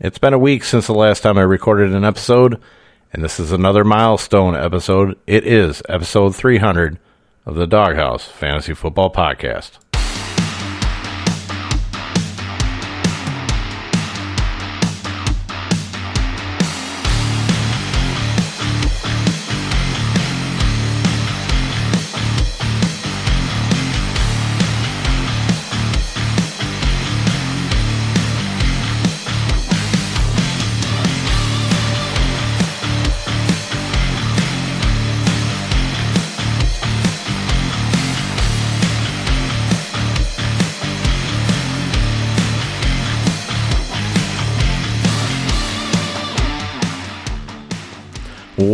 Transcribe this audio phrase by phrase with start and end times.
[0.00, 2.60] It's been a week since the last time I recorded an episode,
[3.12, 5.18] and this is another milestone episode.
[5.26, 7.00] It is episode 300
[7.44, 9.87] of the Doghouse Fantasy Football Podcast.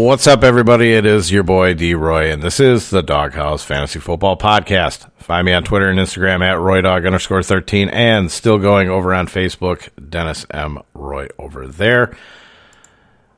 [0.05, 0.93] What's up, everybody?
[0.93, 5.11] It is your boy D Roy, and this is the Doghouse Fantasy Football Podcast.
[5.17, 9.29] Find me on Twitter and Instagram at RoyDog underscore 13, and still going over on
[9.29, 10.83] Facebook, Dennis M.
[10.93, 12.15] Roy over there.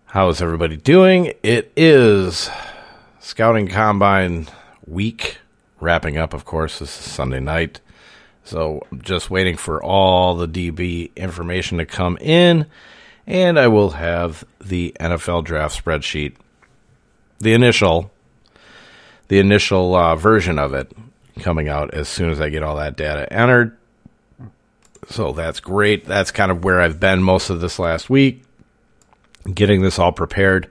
[0.06, 1.34] How is everybody doing?
[1.44, 2.50] It is
[3.20, 4.48] Scouting Combine
[4.88, 5.38] week,
[5.78, 6.80] wrapping up, of course.
[6.80, 7.80] This is Sunday night.
[8.42, 12.66] So just waiting for all the DB information to come in
[13.26, 16.36] and I will have the NFL draft spreadsheet,
[17.38, 18.10] the initial,
[19.28, 20.92] the initial uh, version of it
[21.40, 23.76] coming out as soon as I get all that data entered.
[25.08, 26.04] So that's great.
[26.04, 28.42] That's kind of where I've been most of this last week,
[29.52, 30.68] getting this all prepared,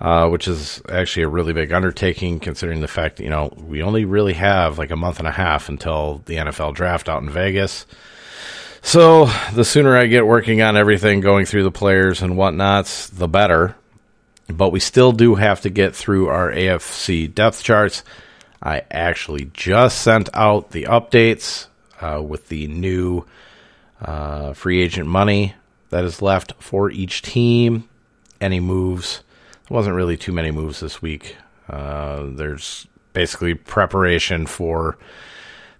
[0.00, 3.82] uh, which is actually a really big undertaking considering the fact that, you know, we
[3.82, 7.30] only really have like a month and a half until the NFL draft out in
[7.30, 7.86] Vegas.
[8.82, 13.26] So the sooner I get working on everything, going through the players and whatnots, the
[13.26, 13.74] better.
[14.48, 18.04] But we still do have to get through our AFC depth charts.
[18.62, 21.66] I actually just sent out the updates
[22.00, 23.24] uh, with the new
[24.00, 25.54] uh, free agent money
[25.90, 27.88] that is left for each team.
[28.40, 29.22] Any moves?
[29.68, 31.36] There wasn't really too many moves this week.
[31.68, 34.96] Uh, there's basically preparation for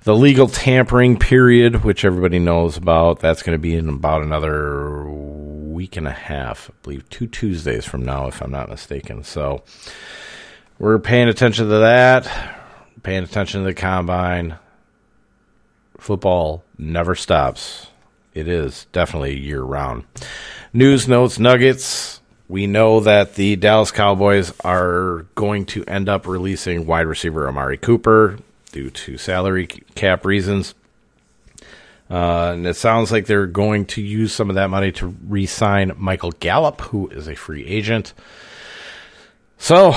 [0.02, 5.04] the legal tampering period, which everybody knows about, that's going to be in about another
[5.76, 9.22] week and a half, I believe, two Tuesdays from now, if I'm not mistaken.
[9.22, 9.62] So
[10.78, 12.26] we're paying attention to that,
[13.02, 14.56] paying attention to the combine.
[15.98, 17.88] Football never stops.
[18.32, 20.04] It is definitely year round.
[20.72, 22.22] News notes, nuggets.
[22.48, 27.76] We know that the Dallas Cowboys are going to end up releasing wide receiver Amari
[27.76, 28.38] Cooper
[28.72, 30.74] due to salary cap reasons.
[32.08, 35.46] Uh, and it sounds like they're going to use some of that money to re
[35.46, 38.14] sign Michael Gallup, who is a free agent.
[39.58, 39.94] So,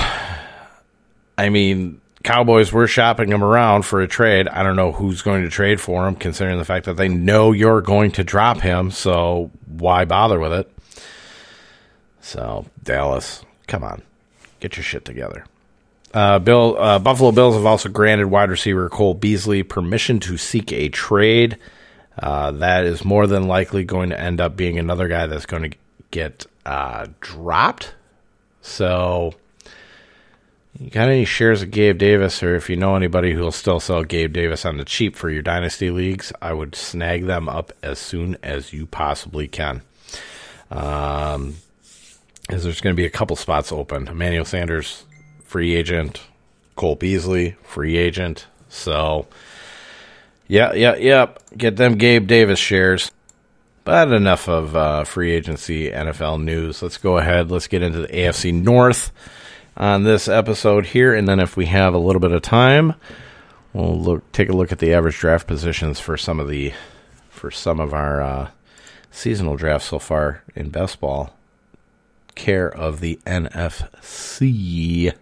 [1.38, 4.48] I mean, Cowboys were shopping him around for a trade.
[4.48, 7.52] I don't know who's going to trade for him, considering the fact that they know
[7.52, 8.90] you're going to drop him.
[8.90, 10.70] So, why bother with it?
[12.20, 14.02] So, Dallas, come on,
[14.58, 15.44] get your shit together.
[16.12, 20.72] Uh, Bill uh, Buffalo Bills have also granted wide receiver Cole Beasley permission to seek
[20.72, 21.56] a trade.
[22.20, 25.70] Uh, that is more than likely going to end up being another guy that's going
[25.70, 25.76] to
[26.10, 27.94] get uh, dropped.
[28.60, 29.32] So,
[30.78, 34.04] you got any shares of Gabe Davis, or if you know anybody who'll still sell
[34.04, 37.98] Gabe Davis on the cheap for your dynasty leagues, I would snag them up as
[37.98, 39.80] soon as you possibly can.
[40.70, 41.56] Um,
[42.50, 44.08] as there's going to be a couple spots open.
[44.08, 45.04] Emmanuel Sanders
[45.44, 46.20] free agent.
[46.76, 48.46] Cole Beasley, free agent.
[48.68, 49.26] So,
[50.50, 51.26] yeah, yeah, yeah.
[51.56, 53.12] Get them Gabe Davis shares.
[53.84, 56.82] But enough of uh, free agency NFL news.
[56.82, 57.52] Let's go ahead.
[57.52, 59.12] Let's get into the AFC North
[59.76, 61.14] on this episode here.
[61.14, 62.94] And then if we have a little bit of time,
[63.72, 66.72] we'll look take a look at the average draft positions for some of the
[67.28, 68.50] for some of our uh,
[69.12, 71.32] seasonal drafts so far in best ball.
[72.34, 75.14] Care of the NFC.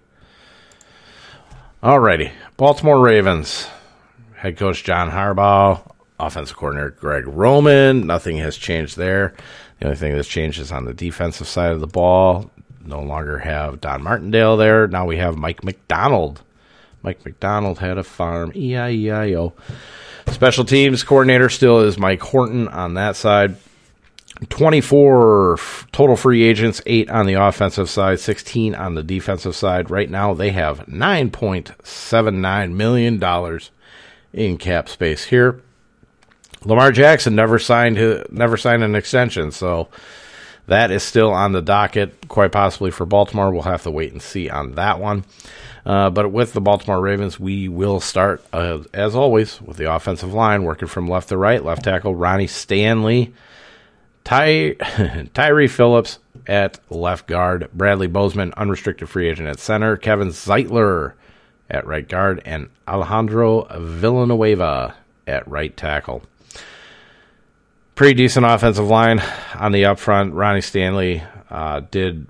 [1.82, 2.32] Alrighty.
[2.56, 3.68] Baltimore Ravens.
[4.38, 5.82] Head coach John Harbaugh.
[6.20, 8.06] Offensive coordinator Greg Roman.
[8.06, 9.34] Nothing has changed there.
[9.80, 12.48] The only thing that's changed is on the defensive side of the ball.
[12.84, 14.86] No longer have Don Martindale there.
[14.86, 16.42] Now we have Mike Macdonald.
[17.02, 18.52] Mike Macdonald had a farm.
[18.54, 19.52] E-I-E-I-O.
[20.28, 23.56] Special teams coordinator still is Mike Horton on that side.
[24.50, 25.58] 24
[25.90, 29.90] total free agents, 8 on the offensive side, 16 on the defensive side.
[29.90, 33.18] Right now, they have $9.79 million
[34.38, 35.60] in cap space here.
[36.64, 39.88] Lamar Jackson never signed never signed an extension, so
[40.66, 43.52] that is still on the docket, quite possibly for Baltimore.
[43.52, 45.24] We'll have to wait and see on that one.
[45.86, 50.34] Uh, but with the Baltimore Ravens, we will start, uh, as always, with the offensive
[50.34, 51.64] line, working from left to right.
[51.64, 53.32] Left tackle Ronnie Stanley
[54.28, 54.72] Ty
[55.34, 61.14] Tyre Phillips at left guard, Bradley Bozeman, unrestricted free agent at center, Kevin Zeitler
[61.70, 64.94] at right guard, and Alejandro Villanueva
[65.26, 66.22] at right tackle.
[67.94, 69.20] Pretty decent offensive line
[69.54, 70.34] on the up front.
[70.34, 72.26] Ronnie Stanley uh, did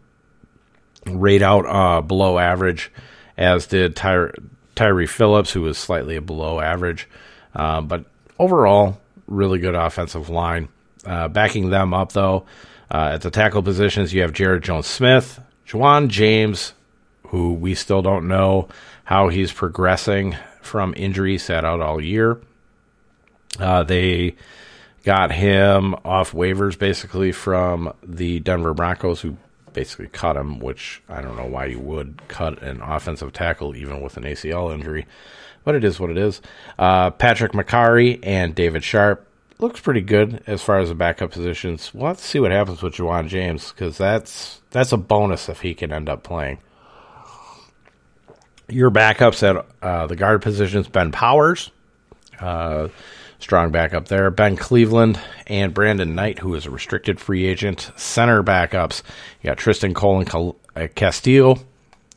[1.06, 2.90] rate out uh, below average,
[3.36, 4.32] as did Ty-
[4.74, 7.08] Tyre Phillips, who was slightly below average.
[7.54, 8.04] Uh, but
[8.38, 10.68] overall, really good offensive line.
[11.04, 12.44] Uh, backing them up, though,
[12.90, 16.72] uh, at the tackle positions, you have Jaryd Jones Smith, Ja'Wuan James,
[17.28, 18.68] who we still don't know
[19.04, 22.40] how he's progressing from injury, sat out all year.
[23.58, 24.36] Uh, they
[25.04, 29.36] got him off waivers basically from the Denver Broncos, who
[29.72, 34.00] basically cut him, which I don't know why you would cut an offensive tackle even
[34.00, 35.06] with an ACL injury,
[35.64, 36.40] but it is what it is.
[36.78, 39.26] Uh, Patrick Mekari and David Sharpe
[39.58, 41.92] looks pretty good as far as the backup positions.
[41.92, 45.60] We'll have to see what happens with Ja'Wuan James because that's that's a bonus if
[45.60, 46.58] he can end up playing.
[48.68, 51.70] Your backups at uh, the guard positions: Ben Powers,
[52.40, 52.88] uh,
[53.38, 54.30] strong backup there.
[54.30, 57.90] Ben Cleveland and Brandon Knight, who is a restricted free agent.
[57.96, 59.02] Center backups:
[59.42, 61.56] you got Tristan Cole and uh, Castillo,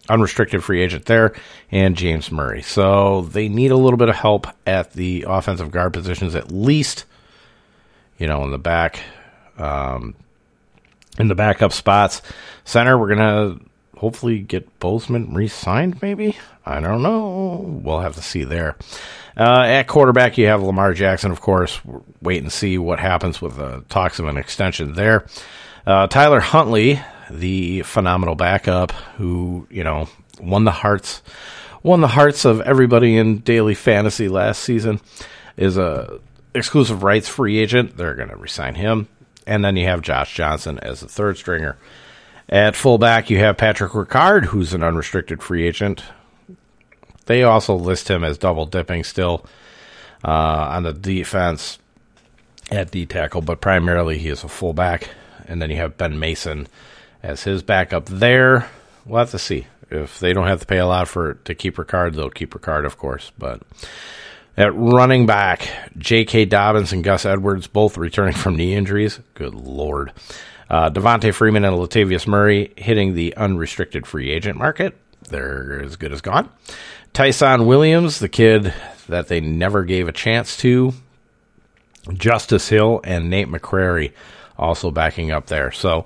[0.09, 1.33] unrestricted free agent there,
[1.71, 2.62] and James Murray.
[2.62, 7.06] So they need a little bit of help at the offensive guard positions, at least
[8.21, 9.00] you know, in the back,
[9.57, 10.13] um,
[11.18, 12.21] in the backup spots.
[12.65, 13.57] Center, we're gonna
[14.01, 16.01] hopefully get Bozeman re-signed.
[16.01, 17.81] Maybe I don't know.
[17.83, 18.75] We'll have to see there.
[19.38, 21.80] Uh, at quarterback, you have Lamar Jackson, of course.
[22.19, 25.27] wait and see what happens with the talks of an extension there.
[25.86, 27.00] Uh, Tyler Huntley,
[27.30, 30.09] the phenomenal backup, who you know
[30.42, 31.21] won the hearts,
[31.83, 35.00] won the hearts of everybody in daily fantasy last season,
[35.57, 36.19] is a
[36.56, 37.97] exclusive rights free agent.
[37.97, 39.07] They're going to resign him.
[39.45, 41.77] And then you have Josh Johnson as the third stringer.
[42.50, 46.04] At fullback, you have Patrick Ricard, who's an unrestricted free agent.
[47.26, 49.46] They also list him as double dipping still
[50.24, 51.80] uh, on the defense
[52.70, 55.10] at D tackle, but primarily he is a fullback.
[55.48, 56.68] And then you have Ben Mason
[57.24, 58.70] as his backup there.
[59.06, 59.68] We'll have to see.
[59.90, 62.86] If they don't have to pay a lot for to keep Ricard, they'll keep Ricard,
[62.86, 63.32] of course.
[63.38, 63.62] But
[64.56, 66.46] at running back, J.K.
[66.46, 69.20] Dobbins and Gus Edwards, both returning from knee injuries.
[69.34, 70.14] Good Lord.
[70.71, 74.97] Uh, Devonta Freeman and Latavius Murray hitting the unrestricted free agent market.
[75.27, 76.50] They're as good as gone.
[77.12, 78.73] Ty'Son Williams, the kid
[79.09, 80.94] that they never gave a chance to.
[82.13, 84.13] Justice Hill and Nate McCrary
[84.57, 85.73] also backing up there.
[85.73, 86.06] So,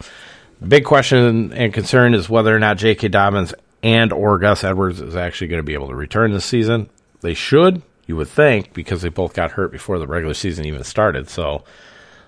[0.68, 3.10] big question and concern is whether or not J.K.
[3.10, 3.54] Dobbins
[3.84, 6.90] and or Gus Edwards is actually going to be able to return this season.
[7.22, 7.84] They should.
[8.08, 11.30] You would think because they both got hurt before the regular season even started.
[11.30, 11.64] So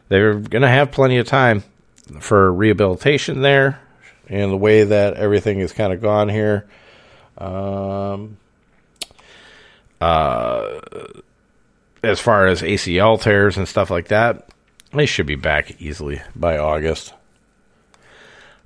[0.07, 1.63] they're going to have plenty of time
[2.19, 3.79] for rehabilitation there.
[4.29, 6.67] And the way that everything is kind of gone here.
[7.37, 8.37] Um,
[10.01, 10.79] uh,
[12.03, 14.49] as far as ACL tears and stuff like that,
[14.93, 17.13] they should be back easily by August.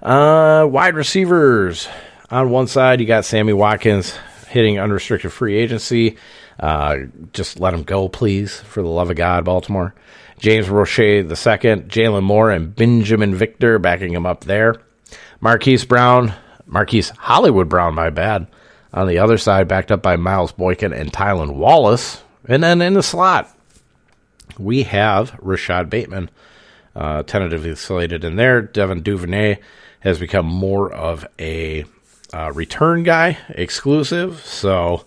[0.01, 1.87] Uh, wide receivers.
[2.29, 4.17] On one side, you got Sammy Watkins
[4.47, 6.17] hitting unrestricted free agency.
[6.59, 6.97] Uh,
[7.33, 9.93] just let him go, please, for the love of God, Baltimore.
[10.41, 14.75] James Proche II, Jalen Moore, and Benjamin Victor backing him up there.
[15.39, 16.33] Marquise Brown,
[16.65, 18.47] Marquise Hollywood Brown, my bad.
[18.93, 22.23] On the other side, backed up by Miles Boykin and Tylan Wallace.
[22.47, 23.55] And then in the slot,
[24.57, 26.29] we have Rashod Bateman,
[26.95, 28.63] uh, tentatively slated in there.
[28.63, 29.59] Devin Duvernay
[29.99, 31.85] has become more of a
[32.33, 34.43] uh, return guy, exclusive.
[34.43, 35.05] So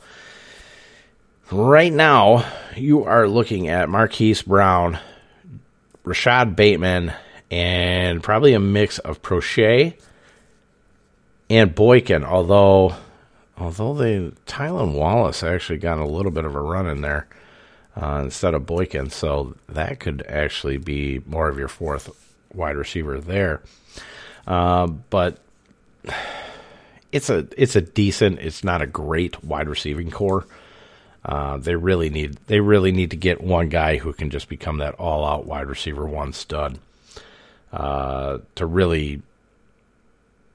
[1.52, 4.98] Right now, you are looking at Marquise Brown,
[6.04, 7.12] Rashod Bateman,
[7.50, 9.94] and probably a mix of Proche
[11.50, 12.24] and Boykin.
[12.24, 12.94] Although,
[13.58, 17.26] although they Tylan Wallace actually got a little bit of a run in there
[18.00, 22.10] uh, instead of Boykin, so that could actually be more of your fourth
[22.52, 23.62] wide receiver there.
[24.46, 25.38] Uh, but
[27.12, 28.40] it's a it's a decent.
[28.40, 30.46] It's not a great wide receiving corps.
[31.24, 34.78] Uh, they really need they really need to get one guy who can just become
[34.78, 36.78] that all out wide receiver one stud
[37.72, 39.22] uh, to really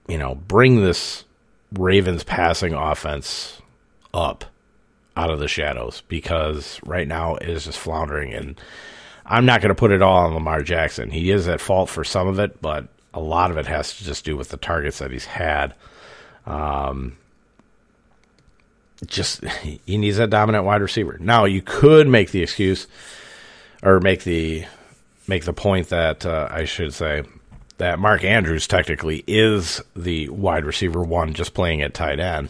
[0.08, 1.26] you know bring this
[1.74, 3.62] Ravens passing offense
[4.14, 4.46] up
[5.18, 8.60] out of the shadows because right now it is just floundering and
[9.26, 11.12] I'm not going to put it all on Lamar Jackson.
[11.12, 14.04] He is at fault for some of it, but a lot of it has to
[14.04, 15.76] just do with the targets that he's had.
[16.48, 17.16] Um,
[19.06, 21.18] just he needs a dominant wide receiver.
[21.20, 22.88] Now you could make the excuse
[23.82, 24.66] or make the
[25.28, 27.24] make the point that uh, I should say
[27.78, 32.50] that Mark Andrews technically is the wide receiver one, just playing at tight end.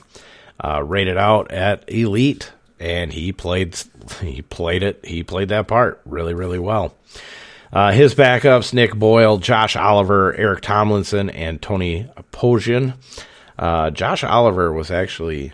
[0.62, 3.78] Uh, rated out at elite, and he played
[4.22, 6.96] he played it he played that part really really well.
[7.72, 12.96] Uh, his backups: Nick Boyle, Josh Oliver, Eric Tomlinson, and Tony Poljan.
[13.58, 15.54] Uh, Josh Oliver was actually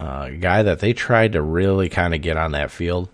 [0.00, 3.08] uh, a guy that they tried to really kind of get on that field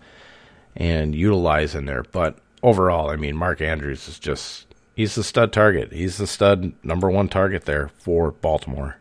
[0.75, 2.03] and utilize in there.
[2.03, 5.93] But overall, I mean, Mark Andrews is just he's the stud target.
[5.93, 8.97] He's the stud number one target there for Baltimore.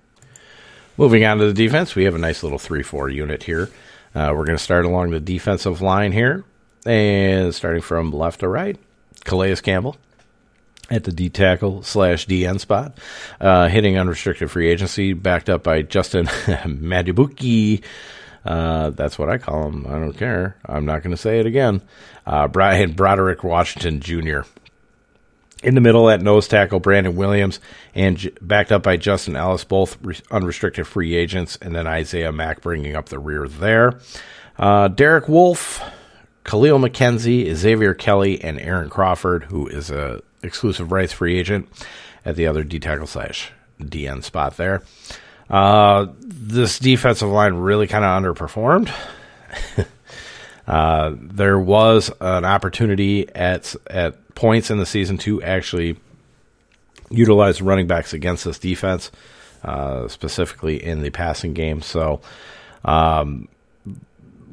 [0.97, 3.69] Moving on to the defense, we have a nice little 3 4 unit here.
[4.13, 6.43] Uh, we're going to start along the defensive line here.
[6.85, 8.77] And starting from left to right,
[9.23, 9.97] Calais Campbell
[10.91, 12.97] at the D tackle slash DN spot,
[13.39, 16.25] uh, hitting unrestricted free agency, backed up by Justin
[16.65, 17.83] Madubuike.
[18.43, 19.85] Uh, that's what I call him.
[19.87, 20.57] I don't care.
[20.65, 21.81] I'm not going to say it again.
[22.25, 24.41] Uh, Brian Broderick Washington Jr.
[25.63, 27.59] In the middle at nose tackle, Brandon Williams,
[27.93, 32.31] and j- backed up by Justin Ellis, both re- unrestricted free agents, and then Isaiah
[32.31, 33.99] Mack bringing up the rear there.
[34.57, 35.79] Uh, Derek Wolfe,
[36.43, 41.69] Kahlil McKenzie, Xavier Kelly, and Aaron Crawford, who is a exclusive rights free agent
[42.25, 44.83] at the other D tackle slash DN spot there.
[45.49, 48.91] Uh, this defensive line really kind of underperformed.
[50.67, 55.97] uh, there was an opportunity at at points in the season to actually
[57.09, 59.11] utilize running backs against this defense,
[59.63, 61.81] uh, specifically in the passing game.
[61.81, 62.21] So,
[62.85, 63.49] um,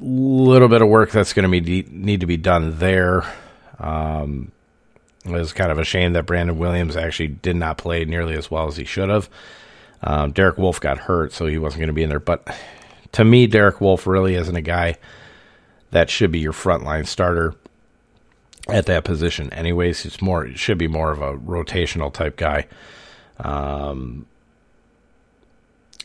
[0.01, 3.23] little bit of work that's going to be need to be done there.
[3.79, 4.51] Um,
[5.25, 8.51] it was kind of a shame that Brandon Williams actually did not play nearly as
[8.51, 9.29] well as he should have.
[10.03, 12.21] Um, Derek Wolfe got hurt, so he wasn't going to be in there.
[12.21, 12.47] But
[13.13, 14.97] to me, Derek Wolfe really isn't a guy
[15.91, 17.55] that should be your frontline starter
[18.69, 19.53] at that position.
[19.53, 22.67] Anyways, it's more it should be more of a rotational type guy.
[23.39, 24.27] Um,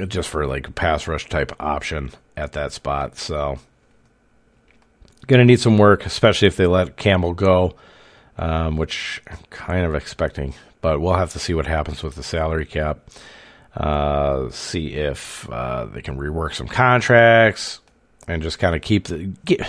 [0.08, 3.18] just for like a pass rush type option at that spot.
[3.18, 3.60] So
[5.28, 7.76] gonna need some work, especially if they let Campbell go,
[8.38, 10.54] um, which I'm kind of expecting.
[10.82, 13.10] But we'll have to see what happens with the salary cap.
[13.76, 17.80] Uh, see if uh, they can rework some contracts
[18.28, 19.32] and just kind of keep the.
[19.46, 19.68] Get,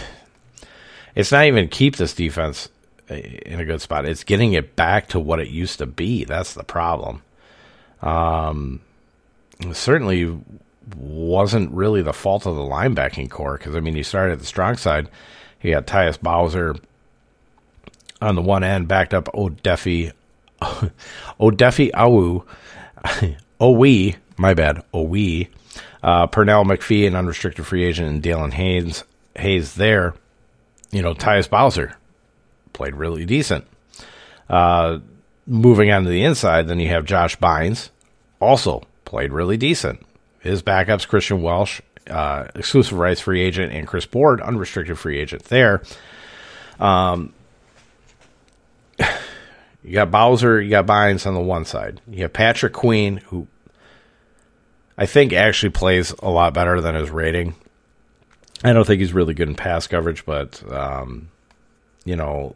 [1.15, 2.69] it's not even keep this defense
[3.09, 4.07] in a good spot.
[4.07, 6.25] It's getting it back to what it used to be.
[6.25, 7.23] That's the problem.
[8.03, 8.81] Um,
[9.73, 10.37] certainly
[10.97, 14.47] wasn't really the fault of the linebacking corps because I mean, you started at the
[14.47, 15.09] strong side.
[15.63, 16.77] You got Tyus Bowser
[18.25, 20.13] on the one end, backed up Odefi,
[20.61, 22.45] Odefi Awu,
[23.61, 25.45] Owe, my bad, Owe,
[26.03, 29.05] uh, Pernell McPhee, an unrestricted free agent, and Daelin Hayes,
[29.37, 30.15] Hayes there.
[30.91, 31.97] You know, Tyus Bowser
[32.73, 33.67] played really decent.
[34.49, 34.99] Uh,
[35.47, 37.91] moving on to the inside, then you have Josh Bynes,
[38.41, 40.05] also played really decent.
[40.41, 45.45] His backups, Kristian Welch, uh, exclusive rights free agent, and Chris Board, unrestricted free agent
[45.45, 45.83] there.
[46.79, 47.33] Um,
[48.99, 52.01] you got Bowser, you got Bynes on the one side.
[52.09, 53.47] You have Patrick Queen, who
[54.97, 57.55] I think actually plays a lot better than his rating.
[58.63, 61.29] I don't think he's really good in pass coverage, but um,
[62.05, 62.55] you know,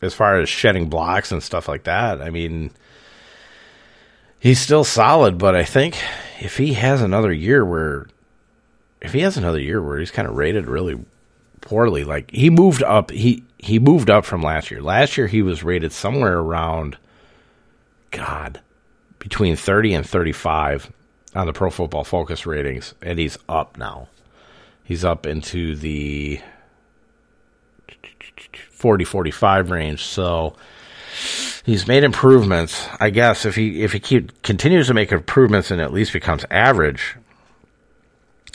[0.00, 2.70] as far as shedding blocks and stuff like that, I mean,
[4.40, 5.38] he's still solid.
[5.38, 5.96] But I think
[6.40, 8.08] if he has another year where,
[9.00, 10.98] if he has another year where he's kind of rated really
[11.60, 14.82] poorly, like he moved up, he he moved up from last year.
[14.82, 16.98] Last year he was rated somewhere around,
[18.10, 18.60] God,
[19.18, 20.92] between thirty and thirty five
[21.34, 24.08] on the Pro Football Focus ratings, and he's up now.
[24.82, 26.40] He's up into the
[28.72, 30.02] 40 45 range.
[30.02, 30.56] So
[31.64, 32.88] he's made improvements.
[32.98, 36.44] I guess if he if he keep, continues to make improvements and at least becomes
[36.50, 37.16] average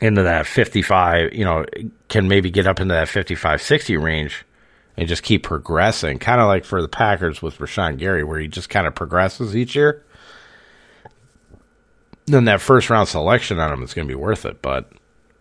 [0.02, 1.66] into that 55, you know,
[2.10, 4.44] can maybe get up into that 55 60 range
[4.98, 8.48] and just keep progressing, kind of like for the Packers with Rashan Gary where he
[8.48, 10.04] just kind of progresses each year.
[12.26, 14.92] Then that first round selection on him is going to be worth it, but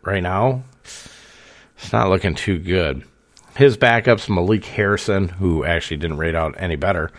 [0.02, 3.02] right now it's not looking too good.
[3.56, 7.10] His backups, Malik Harrison, who actually didn't rate out any better.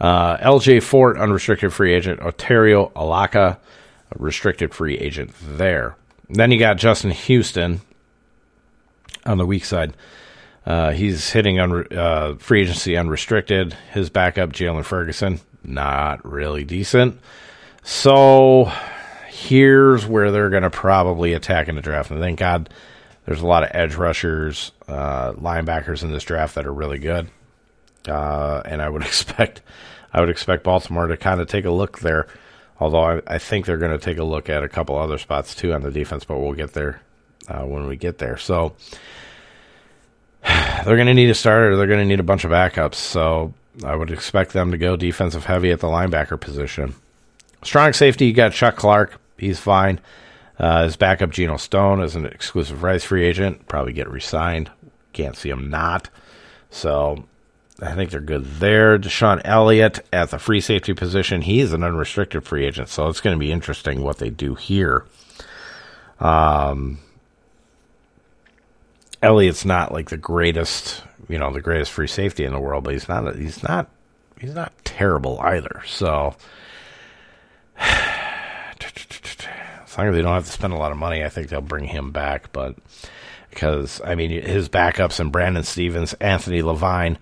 [0.00, 2.20] Uh, LJ Fort, unrestricted free agent.
[2.20, 3.60] Otaro Alaka,
[4.16, 5.94] restricted free agent there.
[6.28, 7.82] Then you got Justin Houston
[9.26, 9.92] on the weak side.
[10.64, 13.74] Uh, he's hitting un- uh, free agency unrestricted.
[13.92, 17.20] His backup, Jaylon Ferguson, not really decent.
[17.82, 18.70] So
[19.28, 22.10] here's where they're going to probably attack in the draft.
[22.10, 22.68] And thank God
[23.26, 27.28] there's a lot of edge rushers, uh, linebackers in this draft that are really good.
[28.08, 29.62] uh, and I would expect
[30.14, 32.26] I would expect Baltimore to kind of take a look there.
[32.78, 35.54] Although I, I think they're going to take a look at a couple other spots
[35.54, 37.00] too on the defense, but we'll get there
[37.48, 38.36] uh, when we get there.
[38.36, 38.74] So
[40.84, 41.76] they're going to need a starter.
[41.76, 42.96] They're going to need a bunch of backups.
[42.96, 43.52] So
[43.84, 46.94] I would expect them to go defensive heavy at the linebacker position.
[47.62, 49.20] Strong safety, you got Chuck Clark.
[49.38, 50.00] He's fine.
[50.58, 53.66] Uh, his backup, Geno Stone, is an exclusive rights free agent.
[53.68, 54.70] Probably get re-signed.
[55.12, 56.08] Can't see him not.
[56.70, 57.24] So
[57.80, 58.98] I think they're good there.
[58.98, 61.42] DeShon Elliott at the free safety position.
[61.42, 65.04] He's an unrestricted free agent, so it's going to be interesting what they do here.
[66.20, 66.98] Um,
[69.22, 72.92] Elliott's not like the greatest, you know, the greatest free safety in the world, but
[72.92, 73.36] he's not.
[73.36, 73.88] He's not.
[74.40, 75.82] He's not terrible either.
[75.86, 76.34] So
[77.78, 81.60] as long as they don't have to spend a lot of money, I think they'll
[81.60, 82.52] bring him back.
[82.52, 82.76] But
[83.50, 87.18] because I mean, his backups and Brandon Stephens, Anthony Levine,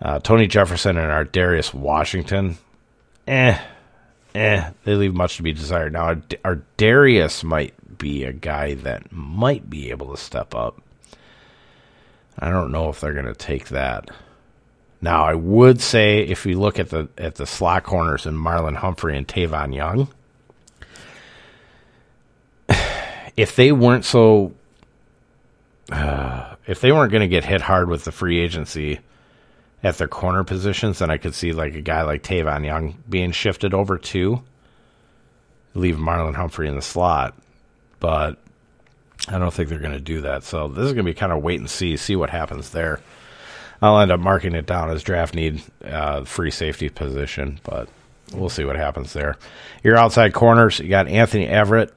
[0.00, 2.58] uh, Tony Jefferson, and Ar'Darius Washington,
[3.26, 3.58] eh,
[4.34, 5.94] eh, they leave much to be desired.
[5.94, 10.80] Now, our Darius might be a guy that might be able to step up.
[12.38, 14.10] I don't know if they're going to take that.
[15.00, 18.74] Now, I would say if you look at the at the slot corners and Marlon
[18.76, 20.08] Humphrey and Tavon Young,
[23.36, 24.52] if they weren't so,
[25.92, 29.00] uh, if they weren't going to get hit hard with the free agency
[29.82, 33.32] at their corner positions, then I could see like a guy like Tavon Young being
[33.32, 34.42] shifted over to
[35.74, 37.36] leave Marlon Humphrey in the slot.
[38.00, 38.38] But
[39.28, 40.44] I don't think they're going to do that.
[40.44, 43.00] So this is going to be kind of wait and see, see what happens there.
[43.80, 47.88] I'll end up marking it down as draft need uh, free safety position, but
[48.32, 49.36] we'll see what happens there.
[49.82, 51.90] Your outside corners, you got Anthony Averett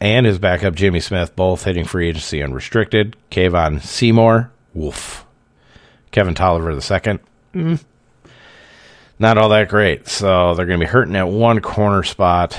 [0.00, 3.16] and his backup Jimmy Smith, both hitting free agency unrestricted.
[3.30, 5.24] Kevon Seymour, woof.
[6.10, 7.18] Kevin Toliver II,
[7.54, 7.84] mm,
[9.18, 10.06] not all that great.
[10.06, 12.56] So they're going to be hurting at one corner spot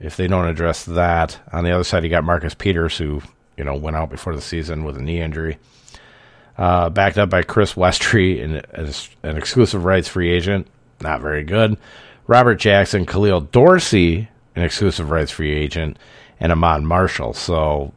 [0.00, 1.38] if they don't address that.
[1.52, 3.22] On the other side, you got Marcus Peters, who
[3.60, 5.58] you know went out before the season with a knee injury.
[6.56, 8.62] Uh, backed up by Chris Westry, an,
[9.22, 10.66] an exclusive rights free agent,
[11.02, 11.76] not very good.
[12.26, 15.98] Robert Jackson, Khalil Dorsey, an exclusive rights free agent,
[16.38, 17.34] and Ahmad Marshall.
[17.34, 17.92] So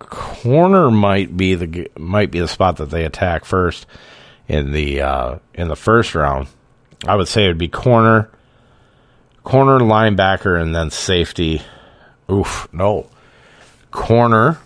[0.00, 3.86] corner might be the might be the spot that they attack first
[4.48, 6.48] in the uh, in the first round.
[7.06, 8.28] I would say it would be corner,
[9.44, 11.62] corner, linebacker, and then safety.
[12.28, 13.08] Oof, no,
[13.90, 14.58] corner,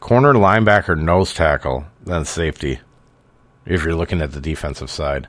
[0.00, 2.80] corner, linebacker, nose tackle, then safety.
[3.64, 5.28] If you're looking at the defensive side.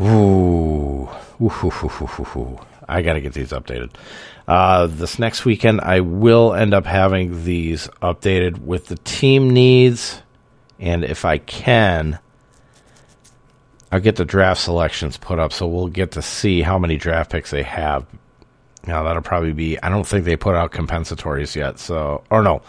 [0.00, 1.08] Ooh.
[1.40, 3.90] Ooh, I got to get these updated.
[4.46, 10.22] Uh, this next weekend, I will end up having these updated with the team needs,
[10.78, 12.18] and if I can,
[13.90, 17.30] I'll get the draft selections put up so we'll get to see how many draft
[17.30, 18.06] picks they have.
[18.86, 19.80] Now that'll probably be.
[19.82, 21.78] I don't think they put out compensatories yet.
[21.78, 22.62] So, or no,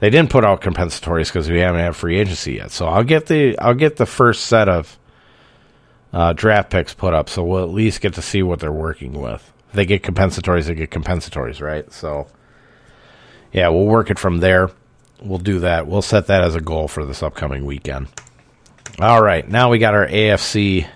[0.00, 2.70] they didn't put out compensatories because we haven't had free agency yet.
[2.70, 4.98] So I'll get the I'll get the first set of
[6.12, 9.18] uh, draft picks put up, so we'll at least get to see what they're working
[9.20, 11.90] with they get compensatories, they get compensatories, right?
[11.92, 12.26] So,
[13.52, 14.70] yeah, we'll work it from there.
[15.22, 15.86] We'll do that.
[15.86, 18.08] We'll set that as a goal for this upcoming weekend.
[19.00, 20.86] All right, now we got our AFC,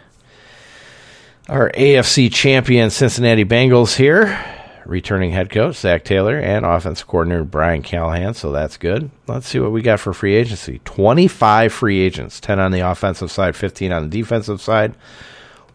[1.49, 4.39] our AFC champion Cincinnati Bengals here.
[4.87, 9.11] Returning head coach Zac Taylor and offensive coordinator Brian Callahan, so that's good.
[9.27, 10.81] Let's see what we got for free agency.
[10.85, 14.95] Twenty-five free agents, ten on the offensive side, fifteen on the defensive side.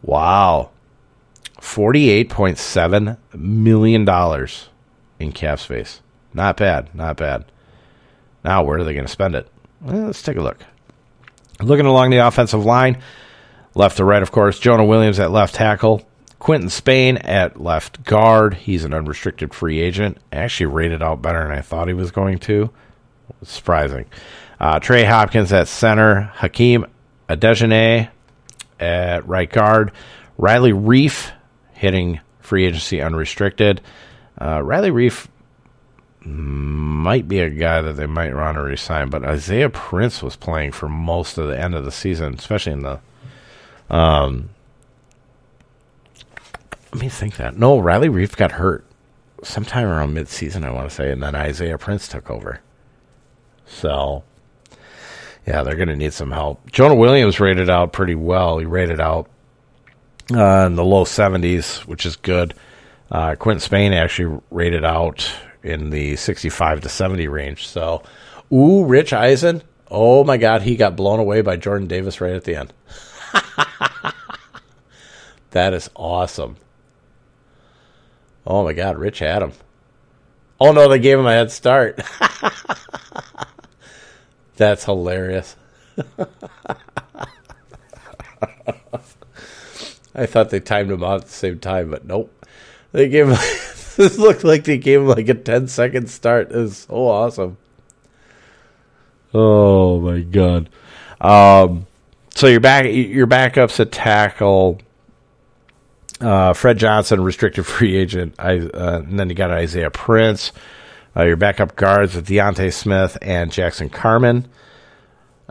[0.02, 0.72] Wow,
[1.62, 4.48] $48.7 million
[5.20, 6.02] in cap space.
[6.34, 6.94] Not bad.
[6.96, 7.46] Not bad.
[8.44, 9.48] Now, where are they going to spend it?
[9.80, 10.58] Well, let's take a look.
[11.60, 13.02] Looking along the offensive line,
[13.76, 16.02] left to right, of course, Jonah Williams at left tackle,
[16.42, 18.56] Quinton Spain at left guard.
[18.56, 20.18] He's an unrestricted free agent.
[20.32, 22.72] Actually, rated out better than I thought he was going to.
[23.44, 24.06] Surprising.
[24.60, 26.88] Uh, Trey Hopkins at center, Hakeem
[27.30, 28.10] Adeniji
[28.80, 29.92] at right guard,
[30.40, 31.32] Riley Reiff
[31.74, 33.80] hitting free agency unrestricted.
[34.42, 35.28] Uh, Riley Reiff
[36.22, 40.72] might be a guy that they might want to resign, but Isaiah Prince was playing
[40.72, 43.00] for most of the end of the season, especially in the.
[43.92, 44.50] Um,
[46.92, 47.58] let me think that.
[47.58, 48.86] No, Riley Reiff got hurt
[49.44, 52.62] sometime around mid-season, I want to say, and then Isaiah Prince took over.
[53.66, 54.24] So,
[55.48, 56.70] yeah, they're going to need some help.
[56.72, 58.58] Jonah Williams rated out pretty well.
[58.60, 59.30] He rated out
[60.34, 62.54] uh, in the low 70s, which is good.
[63.10, 65.32] Uh, Quinton Spain actually rated out
[65.64, 67.68] in the 65 to 70 range.
[67.68, 68.04] So,
[68.52, 69.64] ooh, Rich Eisen.
[69.90, 72.74] Oh my God, he got blown away by Jordan Davis right at the end.
[75.52, 76.56] that is awesome.
[78.46, 79.52] Oh my God, Rich had him.
[80.60, 82.00] Oh no, they gave him a head start.
[84.56, 85.56] That's hilarious.
[90.14, 92.34] I thought they timed him out at the same time, but nope.
[92.92, 93.36] They gave him.
[93.96, 96.52] this looked like they gave him like a 10 second start.
[96.52, 97.58] It was so awesome.
[99.34, 100.70] Oh my god.
[101.22, 101.88] Um,
[102.36, 104.80] so your back your backups at tackle.
[106.22, 108.36] Uh, Fred Johnson, restricted free agent.
[108.38, 110.52] I, uh, and then you got Isaiah Prince.
[111.16, 114.48] Uh, your backup guards with D'Ante Smith and Jackson Carman.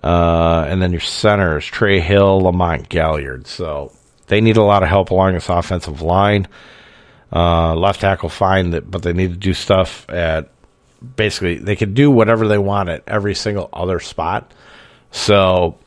[0.03, 3.47] Uh, and then your centers, Trey Hill, Lamont Gaillard.
[3.47, 3.93] So
[4.29, 6.49] they need a lot of help along this offensive line.
[7.33, 10.51] Uh, left tackle, fine, but they need to do stuff at
[11.17, 14.53] basically they can do whatever they want at every single other spot.
[15.11, 15.79] So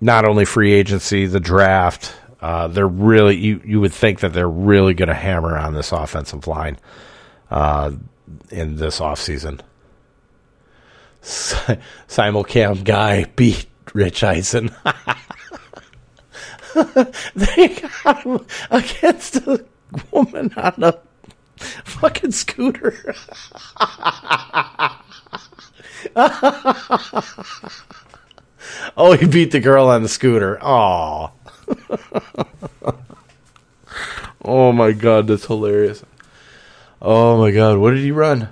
[0.00, 4.48] not only free agency, the draft, uh, they're really you you would think that they're
[4.48, 6.78] really going to hammer on this offensive line
[7.50, 7.90] uh,
[8.50, 9.60] in this offseason.
[11.22, 14.70] Simulcam guy beat Rich Eisen.
[17.34, 17.68] they
[18.04, 19.64] got him against a
[20.12, 20.98] woman on a
[21.84, 23.14] fucking scooter.
[28.96, 30.58] oh, he beat the girl on the scooter.
[30.62, 31.32] Oh.
[34.44, 36.04] oh my god, that's hilarious.
[37.00, 38.48] Oh my god, what did he run?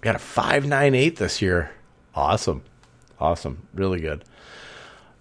[0.00, 1.70] Got a 598 this year.
[2.14, 2.62] Awesome.
[3.18, 3.66] Awesome.
[3.74, 4.24] Really good.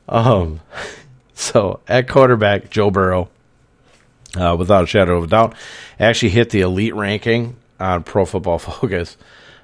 [0.07, 0.59] Um
[1.33, 3.29] so at quarterback, Joe Burrow
[4.35, 5.55] uh, without a shadow of a doubt.
[5.99, 9.17] Actually hit the elite ranking on Pro Football Focus.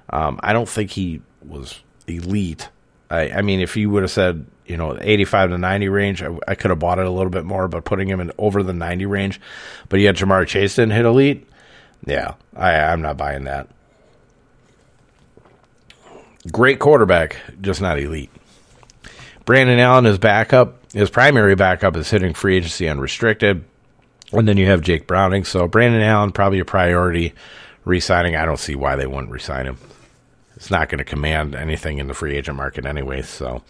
[0.10, 2.70] Um, I don't think he was elite.
[3.10, 6.38] I, I mean, if you would have said, you know, 85 to 90 range, I,
[6.48, 8.72] I could have bought it a little bit more, but putting him in over the
[8.74, 9.42] 90 range.
[9.90, 11.48] But yet Ja'Marr Chase didn't hit elite.
[12.06, 13.68] Yeah, I, I'm not buying that.
[16.52, 18.32] Great quarterback, just not elite.
[19.44, 20.76] Brandon Allen is backup.
[20.94, 23.66] His primary backup is hitting free agency unrestricted.
[24.32, 25.44] And then you have Jake Browning.
[25.44, 27.34] So Brandon Allen, probably a priority
[27.84, 28.36] resigning.
[28.36, 29.78] I don't see why they wouldn't resign him.
[30.56, 33.24] It's not going to command anything in the free agent market anyway.
[33.24, 33.64] So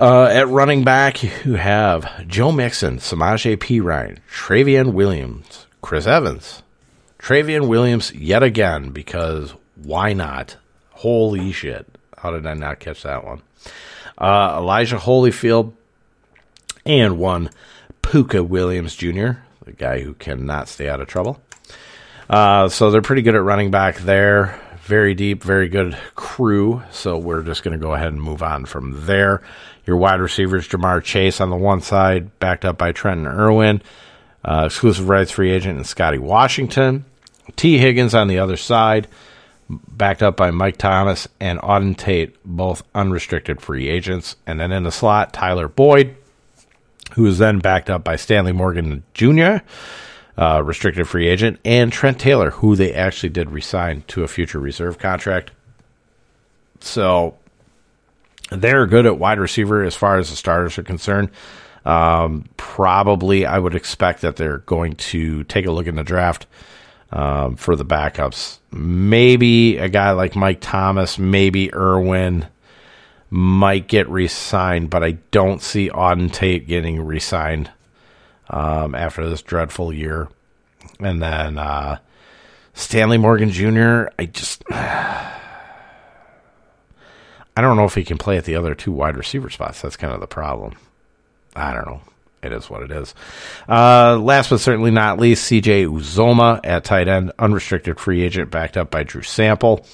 [0.00, 6.62] uh, at running back, you have Joe Mixon, Samaje Perine, Trayveon Williams, Chris Evans.
[7.18, 10.56] Trayveon Williams yet again because why not?
[10.90, 11.86] Holy shit.
[12.16, 13.42] How did I not catch that one?
[14.16, 15.72] Uh, Elijah Holyfield
[16.86, 17.50] and one
[18.02, 19.32] Pooka Williams Jr.,
[19.64, 21.40] the guy who cannot stay out of trouble.
[22.28, 24.60] Uh, so they're pretty good at running back there.
[24.82, 26.82] Very deep, very good crew.
[26.90, 29.42] So we're just going to go ahead and move on from there.
[29.86, 33.82] Your wide receivers, Ja'Marr Chase on the one side, backed up by Trenton Irwin,
[34.44, 37.04] uh, exclusive rights free agent, and Scotty Washington.
[37.56, 39.08] Tee Higgins on the other side,
[39.68, 44.36] backed up by Mike Thomas and Auden Tate, both unrestricted free agents.
[44.46, 46.16] And then in the slot, Tyler Boyd,
[47.14, 49.58] who is then backed up by Stanley Morgan Jr.,
[50.38, 54.58] uh, restricted free agent, and Trent Taylor, who they actually did resign to a future
[54.58, 55.50] reserve contract.
[56.80, 57.36] So
[58.50, 61.30] they're good at wide receiver as far as the starters are concerned.
[61.84, 66.46] Um, probably, I would expect that they're going to take a look in the draft
[67.10, 68.58] um, for the backups.
[68.70, 72.46] Maybe a guy like Mike Thomas, maybe Irwin
[73.30, 77.70] might get re-signed, but I don't see Auden Tate getting re-signed
[78.48, 80.28] um, after this dreadful year.
[80.98, 81.98] And then uh,
[82.74, 84.08] Stanley Morgan Jr.
[84.18, 84.64] I just
[87.56, 89.82] I don't know if he can play at the other two wide receiver spots.
[89.82, 90.74] That's kind of the problem.
[91.54, 92.00] I don't know.
[92.42, 93.14] It is what it is.
[93.68, 98.76] Uh, last but certainly not least, CJ Uzomah at tight end, unrestricted free agent, backed
[98.76, 99.84] up by Drew Sample.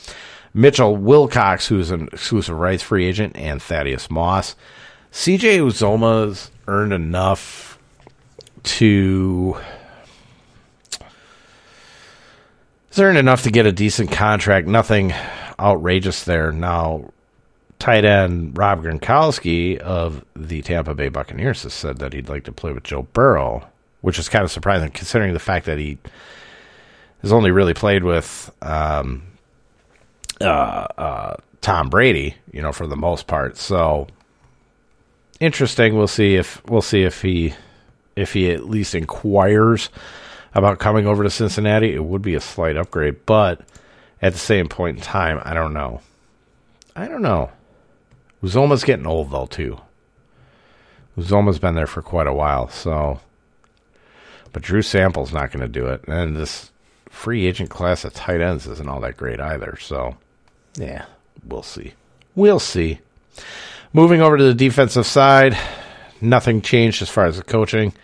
[0.54, 4.54] Mitchell Wilcox, who's an exclusive rights free agent, and Thaddeus Moss.
[5.12, 7.78] CJ Uzomah's earned enough
[8.62, 9.56] to.
[12.88, 14.68] He's earned enough to get a decent contract.
[14.68, 15.12] Nothing
[15.58, 16.52] outrageous there.
[16.52, 17.10] Now,
[17.86, 22.52] tight end Rob Gronkowski of the Tampa Bay Buccaneers has said that he'd like to
[22.52, 23.64] play with Joe Burrow,
[24.00, 25.96] which is kind of surprising considering the fact that he
[27.22, 29.22] has only really played with um,
[30.40, 30.44] uh,
[30.98, 33.56] uh, Tom Brady, you know, for the most part.
[33.56, 34.08] So
[35.38, 35.96] interesting.
[35.96, 37.54] We'll see if we'll see if he
[38.16, 39.90] if he at least inquires
[40.56, 41.94] about coming over to Cincinnati.
[41.94, 43.60] It would be a slight upgrade, but
[44.20, 46.00] at the same point in time, I don't know.
[46.96, 47.52] I don't know.
[48.42, 49.80] Uzomah's getting old though too.
[51.16, 53.20] Uzomah's been there for quite a while, so.
[54.52, 56.70] But Drew Sample's not going to do it, and this
[57.08, 59.76] free agent class of tight ends isn't all that great either.
[59.80, 60.16] So,
[60.76, 61.06] yeah,
[61.46, 61.94] we'll see.
[62.34, 63.00] We'll see.
[63.92, 65.56] Moving over to the defensive side,
[66.20, 67.94] nothing changed as far as the coaching.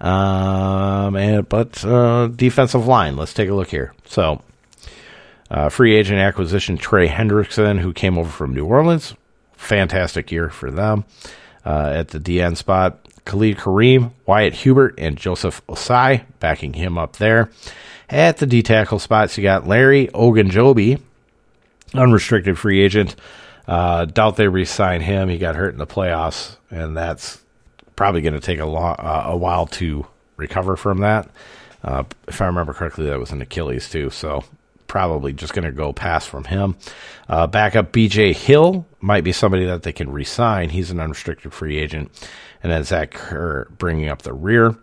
[0.00, 3.16] Um, and but uh, defensive line.
[3.16, 3.92] Let's take a look here.
[4.04, 4.42] So,
[5.50, 9.14] uh, free agent acquisition Trey Hendrickson, who came over from New Orleans,
[9.58, 11.04] fantastic year for them
[11.66, 12.98] uh, at the DN spot.
[13.26, 17.50] Khalid Kareem, Wyatt Hubert, and Joseph Ossai backing him up there.
[18.08, 20.98] At the D tackle spots, you got Larry Ogunjobi,
[21.92, 23.16] unrestricted free agent.
[23.66, 25.28] Uh, doubt they re-sign him.
[25.28, 27.42] He got hurt in the playoffs, and that's
[27.96, 30.06] probably going to take a, long, uh, a while to
[30.38, 31.28] recover from that.
[31.84, 34.42] Uh, if I remember correctly, that was an Achilles too, so
[34.88, 36.76] probably just going to go pass from him.
[37.28, 40.70] Uh, backup BJ Hill might be somebody that they can re-sign.
[40.70, 42.10] He's an unrestricted free agent,
[42.62, 44.76] and then Zach Kerr bringing up the rear.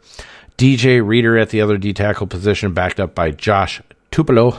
[0.58, 4.58] DJ Reader at the other D tackle position, backed up by Josh Tupou,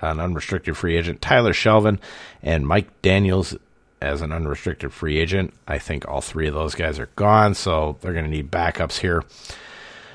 [0.00, 1.20] an unrestricted free agent.
[1.20, 1.98] Tyler Shelvin
[2.42, 3.56] and Mike Daniels
[4.00, 5.52] as an unrestricted free agent.
[5.66, 8.98] I think all three of those guys are gone, so they're going to need backups
[8.98, 9.24] here.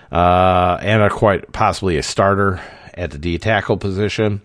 [0.09, 2.61] Uh, and a quite possibly a starter
[2.93, 4.41] at the D tackle position.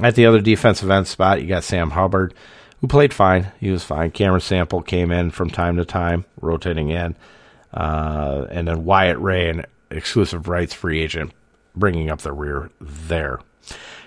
[0.00, 2.34] At the other defensive end spot, you got Sam Hubbard,
[2.80, 3.52] who played fine.
[3.60, 4.10] He was fine.
[4.10, 7.16] Cameron Sample came in from time to time, rotating in.
[7.72, 11.32] Uh, and then Wyatt Ray, an exclusive rights free agent,
[11.76, 13.40] bringing up the rear there.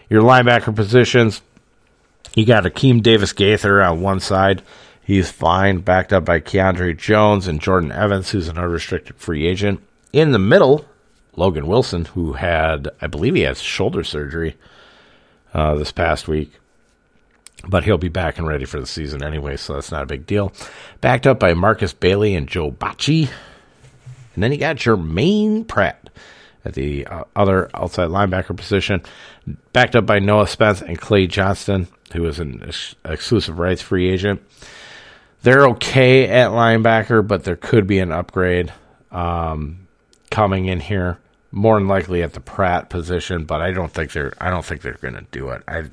[0.09, 1.41] Your linebacker positions,
[2.35, 4.63] you got Akeem Davis Gaither on one side.
[5.03, 9.81] He's fine, backed up by Keandre Jones and Jordan Evans, who's an unrestricted free agent.
[10.13, 10.85] In the middle,
[11.35, 14.55] Logan Wilson, who had, I believe he has shoulder surgery
[15.53, 16.51] uh, this past week.
[17.65, 20.25] But he'll be back and ready for the season anyway, so that's not a big
[20.25, 20.51] deal.
[20.99, 23.29] Backed up by Markus Bailey and Joe Bachie.
[24.35, 26.09] And then you got Germaine Pratt
[26.65, 29.01] at the uh, other outside linebacker position,
[29.71, 34.09] backed up by Noah Spence and Clay Johnston, who is an ex- exclusive rights free
[34.09, 34.41] agent.
[35.43, 38.71] They're okay at linebacker, but there could be an upgrade
[39.11, 39.87] um,
[40.31, 41.19] coming in here.
[41.55, 44.33] More than likely at the Pratt position, but I don't think they're.
[44.41, 45.61] I don't think they're going to do it.
[45.67, 45.83] I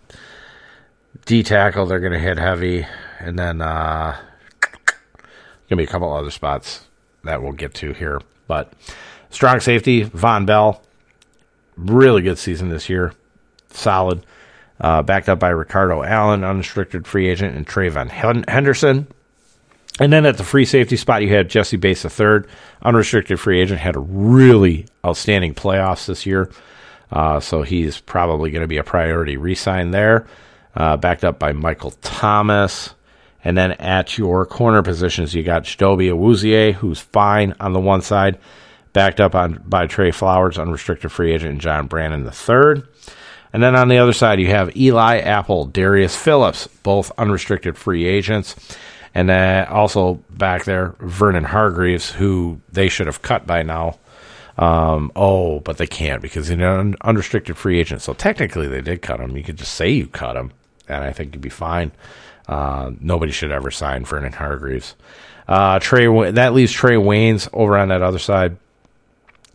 [1.26, 2.86] D tackle they're going to hit heavy,
[3.18, 4.16] and then uh,
[5.68, 6.86] gonna be a couple other spots
[7.24, 8.22] that we'll get to here.
[8.48, 8.72] But
[9.28, 10.82] strong safety, Vonn Bell,
[11.76, 13.12] really good season this year,
[13.68, 14.24] solid.
[14.80, 18.08] Uh, backed up by Ricardo Allen, unrestricted free agent, and Trayvon
[18.48, 19.06] Henderson.
[20.00, 22.40] And then at the free safety spot, you had Jessie Bates III,
[22.82, 26.50] unrestricted free agent, had a really outstanding playoffs this year.
[27.12, 30.26] Uh, so he's probably going to be a priority re-sign there.
[30.74, 32.94] Uh, backed up by Michael Thomas.
[33.44, 38.00] And then at your corner positions, you got Chidobe Awuzie, who's fine on the one
[38.00, 38.38] side,
[38.92, 42.86] backed up on by Tre Flowers, unrestricted free agent, and John Brandon the third.
[43.52, 48.06] And then on the other side, you have Eli Apple, Darius Phillips, both unrestricted free
[48.06, 48.54] agents.
[49.14, 53.98] And then also back there, Vernon Hargreaves, who they should have cut by now.
[54.56, 58.02] Um, oh, but they can't because he's an unrestricted free agent.
[58.02, 59.36] So technically, they did cut him.
[59.36, 60.52] You could just say you cut him,
[60.86, 61.92] and I think you'd be fine.
[62.46, 64.96] Uh, nobody should ever sign Vernon Hargreaves.
[65.48, 68.56] Uh, Trae that leaves Trae Waynes over on that other side.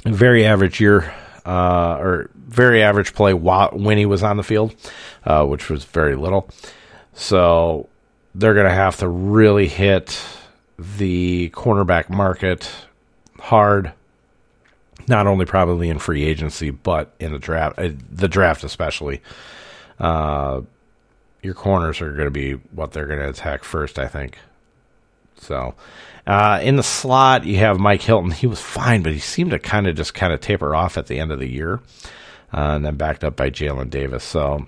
[0.04, 1.14] Very average year,
[1.46, 4.76] uh, or very average play while, when he was on the field,
[5.24, 6.50] uh, which was very little.
[7.14, 7.90] So
[8.36, 10.22] they're going to have to really hit
[10.78, 12.70] the cornerback market
[13.40, 13.94] hard.
[15.08, 19.22] Not only probably in free agency, but in the draft, uh, the draft especially.
[20.00, 20.62] Uh,
[21.42, 24.40] your corners are going to be what they're going to attack first, I think.
[25.38, 25.76] So,
[26.26, 28.32] uh, in the slot, you have Mike Hilton.
[28.32, 31.08] He was fine, but he seemed to kind of just kind of taper off at
[31.08, 31.82] the end of the year,
[32.52, 34.24] uh, and then backed up by Jalen Davis.
[34.24, 34.66] So,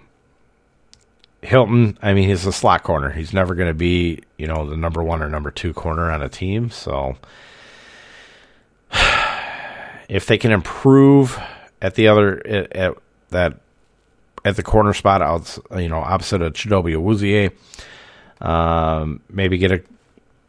[1.41, 3.11] Hilton, I mean, he's a slot corner.
[3.11, 6.21] He's never going to be, you know, the number one or number two corner on
[6.21, 6.71] a team.
[6.71, 7.15] So,
[10.09, 11.39] if they can improve
[11.81, 12.97] at the other at, at
[13.29, 13.59] that
[14.43, 17.51] at the corner spot, out you know, opposite of Chidobe Awuzie.
[18.39, 19.83] Um, maybe get a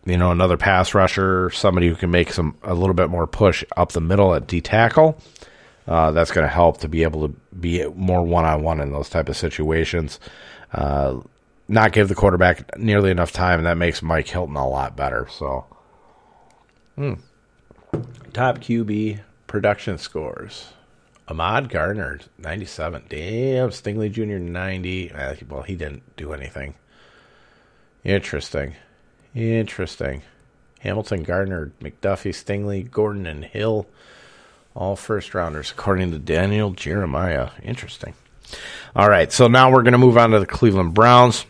[0.04, 3.64] you know another pass rusher, somebody who can make some a little bit more push
[3.76, 5.18] up the middle at D tackle.
[5.86, 8.92] Uh, that's going to help to be able to be more one on one in
[8.92, 10.20] those type of situations.
[10.72, 11.20] Uh,
[11.68, 15.26] not give the quarterback nearly enough time, and that makes Mike Hilton a lot better.
[15.30, 15.66] So,
[16.96, 17.14] hmm.
[18.32, 20.68] top QB production scores.
[21.28, 23.04] Ahmad Gardner, 97.
[23.10, 25.12] Damn, Stingley Jr., 90.
[25.12, 26.74] Uh, well, he didn't do anything.
[28.02, 28.74] Interesting.
[29.34, 30.22] Interesting.
[30.80, 33.86] Hamilton, Gardner, McDuffie, Stingley, Gordon, and Hill,
[34.74, 37.50] all first rounders, according to Daniel Jeremiah.
[37.62, 38.14] Interesting.
[38.96, 41.46] All right, so now we're going to move on to the Cleveland Browns.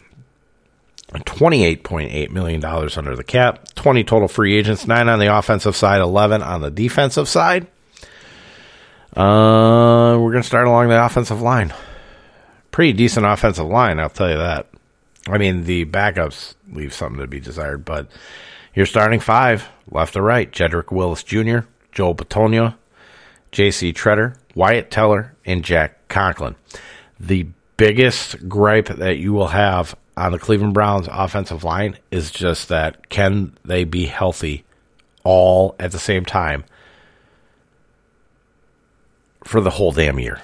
[1.14, 6.42] $28.8 million under the cap, 20 total free agents, 9 on the offensive side, 11
[6.42, 7.66] on the defensive side.
[9.16, 11.72] Uh, we're going to start along the offensive line.
[12.70, 14.68] Pretty decent offensive line, I'll tell you that.
[15.26, 18.08] I mean, the backups leave something to be desired, but
[18.74, 20.50] you're starting five, left to right.
[20.50, 22.74] Jedrick Wills Jr., Joel Bitonio,
[23.50, 23.92] J.C.
[23.92, 26.54] Tretter, Wyatt Teller, and Jack Conklin.
[27.20, 32.68] The biggest gripe that you will have on the Cleveland Browns offensive line is just
[32.68, 34.64] that can they be healthy
[35.24, 36.64] all at the same time
[39.44, 40.40] for the whole damn year?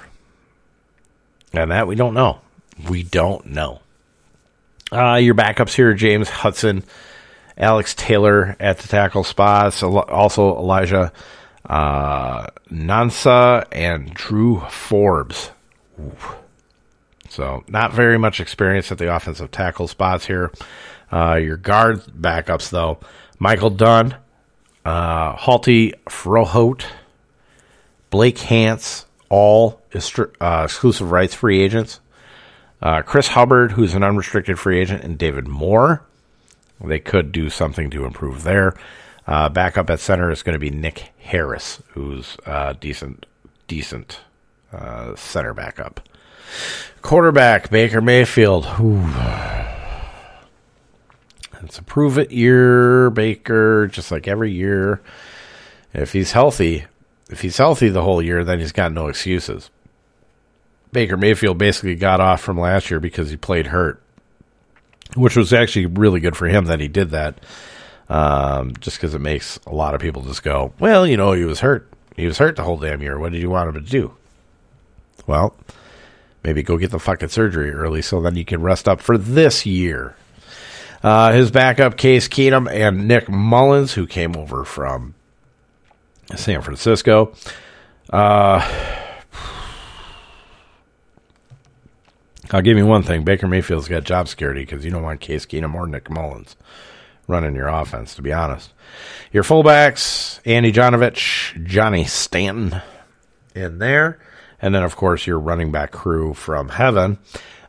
[1.53, 2.41] And that we don't know.
[2.89, 3.81] We don't know.
[4.91, 6.85] Uh, your backups here James Hudson,
[7.57, 11.13] Alex Taylor at the tackle spots, also Elijah
[11.69, 15.51] uh, Nkansah, and Drew Forbes.
[15.99, 16.13] Ooh.
[17.35, 20.53] So, not very much experience at the offensive tackle spots here.
[21.11, 23.01] Uh, your guard backups, though
[23.41, 24.15] Michael Dunn,
[24.85, 26.85] uh, Hjalte Froholdt,
[28.11, 31.99] Blake Hance, all uh, exclusive rights free agents.
[32.81, 36.05] Uh, Chris Hubbard, who's an unrestricted free agent, and David Moore.
[36.81, 38.77] They could do something to improve there.
[39.27, 43.27] Uh, backup at center is going to be Nick Harris, who's uh, decent,
[43.67, 44.21] decent
[44.73, 46.01] uh, center backup.
[47.03, 48.67] Quarterback Baker Mayfield.
[48.81, 49.05] Ooh.
[51.63, 55.03] It's a prove it year, Baker, just like every year.
[55.93, 56.85] If he's healthy,
[57.31, 59.71] if he's healthy the whole year, then he's got no excuses.
[60.93, 64.01] Baker Mayfield basically got off from last year because he played hurt,
[65.17, 67.41] which was actually really good for him that he did that.
[68.09, 71.45] Um, just because it makes a lot of people just go, well, you know, he
[71.45, 71.89] was hurt.
[72.17, 73.19] He was hurt the whole damn year.
[73.19, 74.15] What did you want him to do?
[75.27, 75.57] Well,
[76.45, 79.67] maybe go get the fucking surgery early so then you can rest up for this
[79.67, 80.15] year.
[81.03, 85.15] Uh, his backup, Case Keenum and Nick Mullens, who came over from
[86.35, 87.35] San Francisco.
[88.11, 88.67] Uh,
[92.51, 95.45] I'll give you one thing: Baker Mayfield's got job security because you don't want Case
[95.45, 96.57] Keenum or Nick Mullens
[97.27, 98.15] running your offense.
[98.15, 98.73] To be honest,
[99.33, 102.81] your fullbacks: Andy Janovich, Johnny Stanton,
[103.55, 104.19] in there.
[104.61, 107.19] And then, of course, your running back crew from heaven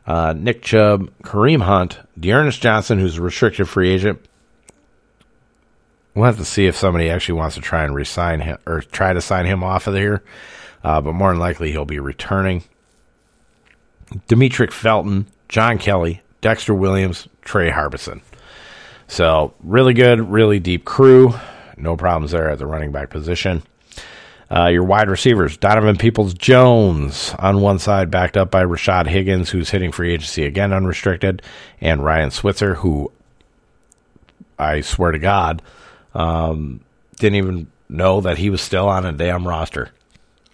[0.06, 4.24] uh, Nick Chubb, Kareem Hunt, D'Ernest Johnson, who's a restricted free agent.
[6.14, 9.12] We'll have to see if somebody actually wants to try and resign him or try
[9.12, 10.22] to sign him off of there.
[10.82, 12.62] Uh, but more than likely, he'll be returning.
[14.28, 18.22] Demetric Felton, John Kelly, Dexter Williams, Trey Harbison.
[19.08, 21.34] So, really good, really deep crew.
[21.76, 23.62] No problems there at the running back position.
[24.48, 29.50] Uh, your wide receivers, Donovan Peoples Jones on one side, backed up by Rashard Higgins,
[29.50, 31.42] who's hitting free agency again unrestricted,
[31.80, 33.10] and Ryan Switzer, who
[34.58, 35.62] I swear to God,
[36.14, 36.80] um,
[37.16, 39.90] didn't even know that he was still on a damn roster.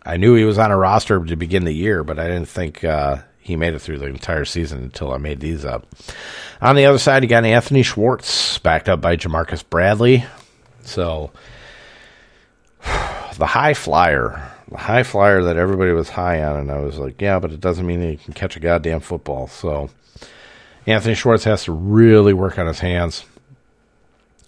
[0.04, 2.82] I knew he was on a roster to begin the year, but I didn't think
[2.82, 5.86] uh, he made it through the entire season until I made these up.
[6.60, 10.24] On the other side, you got Anthony Schwartz, backed up by Jamarcus Bradley.
[10.82, 11.30] So
[13.38, 17.20] the high flyer, the high flyer that everybody was high on, and I was like,
[17.20, 19.46] yeah, but it doesn't mean he can catch a goddamn football.
[19.46, 19.90] So
[20.86, 23.24] Anthony Schwartz has to really work on his hands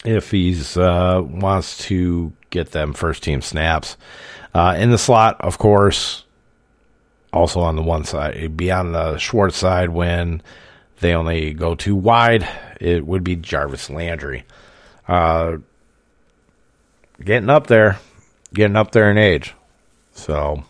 [0.05, 3.97] if he's uh, wants to get them first team snaps.
[4.53, 6.25] Uh, in the slot, of course,
[7.33, 10.43] also on the one side, beyond the Schwartz side, when
[11.01, 12.49] they only go too wide,
[12.81, 14.45] it would be Jarvis Landry.
[15.09, 15.57] Uh,
[17.23, 17.99] getting up there,
[18.55, 19.55] getting up there in age.
[20.13, 20.65] So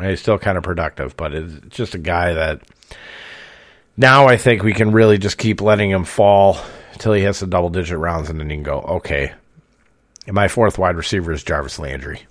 [0.00, 2.62] he's still kind of productive, but it's just a guy that
[3.96, 6.58] now I think we can really just keep letting him fall
[6.92, 9.32] until he hits the double digit rounds and then you can go, okay.
[10.26, 12.22] And my fourth wide receiver is Jarvis Landry.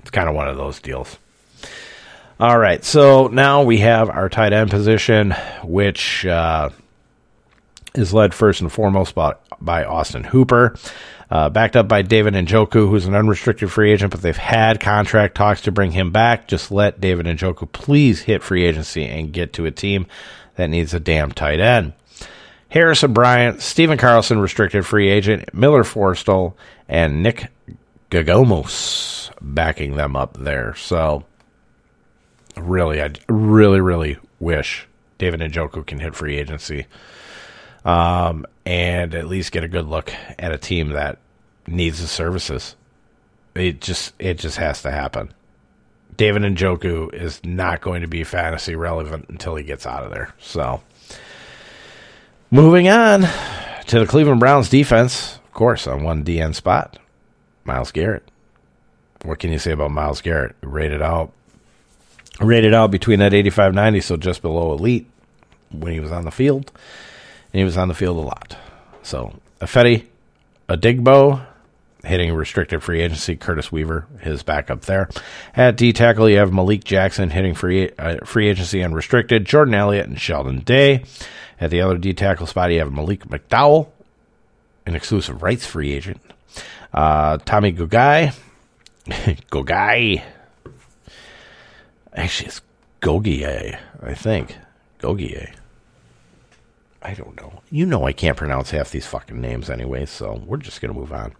[0.00, 1.18] It's kind of one of those deals.
[2.38, 5.32] All right, so now we have our tight end position,
[5.62, 6.70] which uh,
[7.94, 10.74] is led first and foremost by, by Austin Hooper.
[11.30, 15.36] Uh, backed up by David Njoku, who's an unrestricted free agent, but they've had contract
[15.36, 16.48] talks to bring him back.
[16.48, 20.06] Just let David Njoku please hit free agency and get to a team
[20.56, 21.92] that needs a damn tight end.
[22.68, 26.54] Harrison Bryant, Stephen Carlson, restricted free agent, Miller Forristall,
[26.88, 27.48] and Nick
[28.10, 30.74] Guggemos backing them up there.
[30.74, 31.24] So,
[32.56, 36.86] really, I really, really wish David Njoku can hit free agency.
[37.84, 41.18] Um, and at least get a good look at a team that
[41.66, 42.76] needs the services.
[43.54, 45.32] It just it just has to happen.
[46.16, 50.34] David Njoku is not going to be fantasy relevant until he gets out of there.
[50.38, 50.82] So,
[52.50, 53.22] moving on
[53.86, 56.98] to the Cleveland Browns defense, of course, on one DN spot,
[57.64, 58.28] Myles Garrett.
[59.22, 60.56] What can you say about Myles Garrett?
[60.62, 61.32] Rated out,
[62.38, 65.08] rated out between that 85 90, so just below elite
[65.70, 66.70] when he was on the field.
[67.52, 68.56] And he was on the field a lot.
[69.02, 70.06] So, Ifeadi,
[70.68, 71.44] Odenigbo,
[72.04, 73.36] hitting restricted free agency.
[73.36, 75.08] Curtis Weaver, his backup there.
[75.54, 79.44] At D tackle, you have Malik Jackson hitting free uh, free agency unrestricted.
[79.44, 81.04] Jordan Elliott and Sheldon Day.
[81.60, 83.88] At the other D tackle spot, you have Malik McDowell,
[84.86, 86.20] an exclusive rights free agent.
[86.92, 88.34] Uh, Tommy Gogai,
[89.06, 90.22] Gogai.
[92.14, 92.62] Actually, it's
[93.00, 94.56] Gogie, I think.
[95.00, 95.54] Gogie.
[97.02, 97.62] I don't know.
[97.70, 100.98] You know I can't pronounce half these fucking names anyway, so we're just going to
[100.98, 101.32] move on.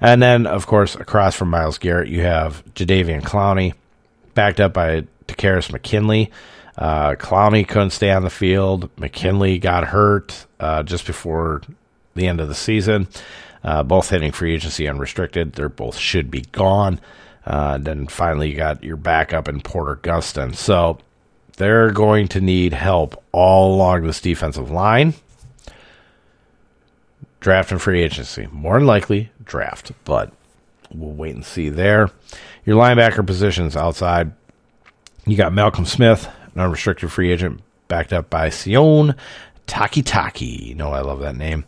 [0.00, 3.74] And then, of course, across from Myles Garrett, you have Jadeveon Clowney,
[4.34, 6.32] backed up by Takkarist McKinley.
[6.76, 8.90] Uh, Clowney couldn't stay on the field.
[8.96, 11.62] McKinley got hurt uh, just before
[12.14, 13.08] the end of the season.
[13.64, 15.52] Uh, both hitting free agency unrestricted.
[15.52, 17.00] They're both should be gone.
[17.44, 20.54] Uh, then finally, you got your backup in Porter Gustin.
[20.54, 20.98] So
[21.58, 25.14] they're going to need help all along this defensive line.
[27.40, 28.48] Draft and free agency.
[28.50, 30.32] More than likely, draft, but
[30.92, 32.10] we'll wait and see there.
[32.64, 34.32] Your linebacker positions outside.
[35.26, 39.14] You got Malcolm Smith, an unrestricted free agent, backed up by Sione
[39.66, 40.66] Takitaki.
[40.66, 41.64] You know I love that name.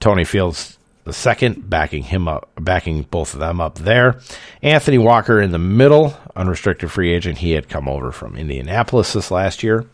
[0.00, 0.77] Tony Fields
[1.12, 4.20] second, backing him up, backing both of them up there.
[4.62, 7.38] Anthony Walker in the middle, unrestricted free agent.
[7.38, 9.86] He had come over from Indianapolis this last year.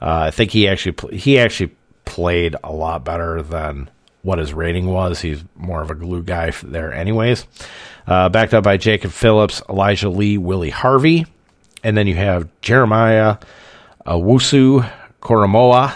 [0.00, 1.74] Uh, I think he actually he actually
[2.04, 3.90] played a lot better than
[4.22, 5.20] what his rating was.
[5.20, 7.46] He's more of a glue guy there, anyways.
[8.06, 11.26] Uh, backed up by Jacob Phillips, Elijah Lee, Willie Harvey,
[11.82, 13.38] and then you have Jeremiah
[14.06, 14.90] Owusu
[15.22, 15.94] Koramoah,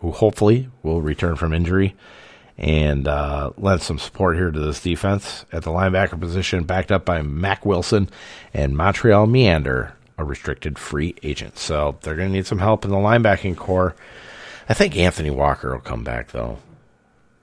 [0.00, 1.94] who hopefully will return from injury
[2.62, 7.04] and uh, lend some support here to this defense at the linebacker position, backed up
[7.04, 8.08] by Mack Wilson
[8.54, 11.58] and Montrel Meander, a restricted free agent.
[11.58, 13.96] So they're going to need some help in the linebacking corps.
[14.68, 16.58] I think Anthony Walker will come back, though.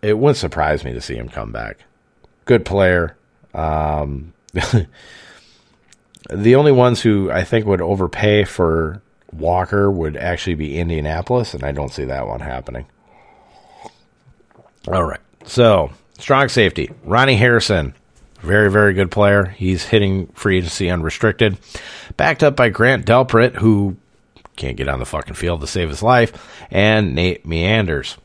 [0.01, 1.79] It wouldn't surprise me to see him come back.
[2.45, 3.17] Good player.
[3.53, 4.87] Um, the
[6.55, 9.01] only ones who I think would overpay for
[9.33, 12.85] Walker would actually be Indianapolis, and I don't see that one happening.
[14.91, 15.19] All right.
[15.45, 16.89] So, strong safety.
[17.03, 17.93] Ronnie Harrison,
[18.41, 19.45] very, very good player.
[19.45, 21.57] He's hitting free agency unrestricted.
[22.17, 23.97] Backed up by Grant Delpit, who
[24.55, 28.17] can't get on the fucking field to save his life, and Nate Meanders.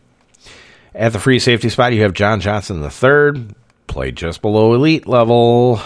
[0.94, 3.54] At the free safety spot, you have John Johnson III,
[3.86, 5.82] played just below elite level,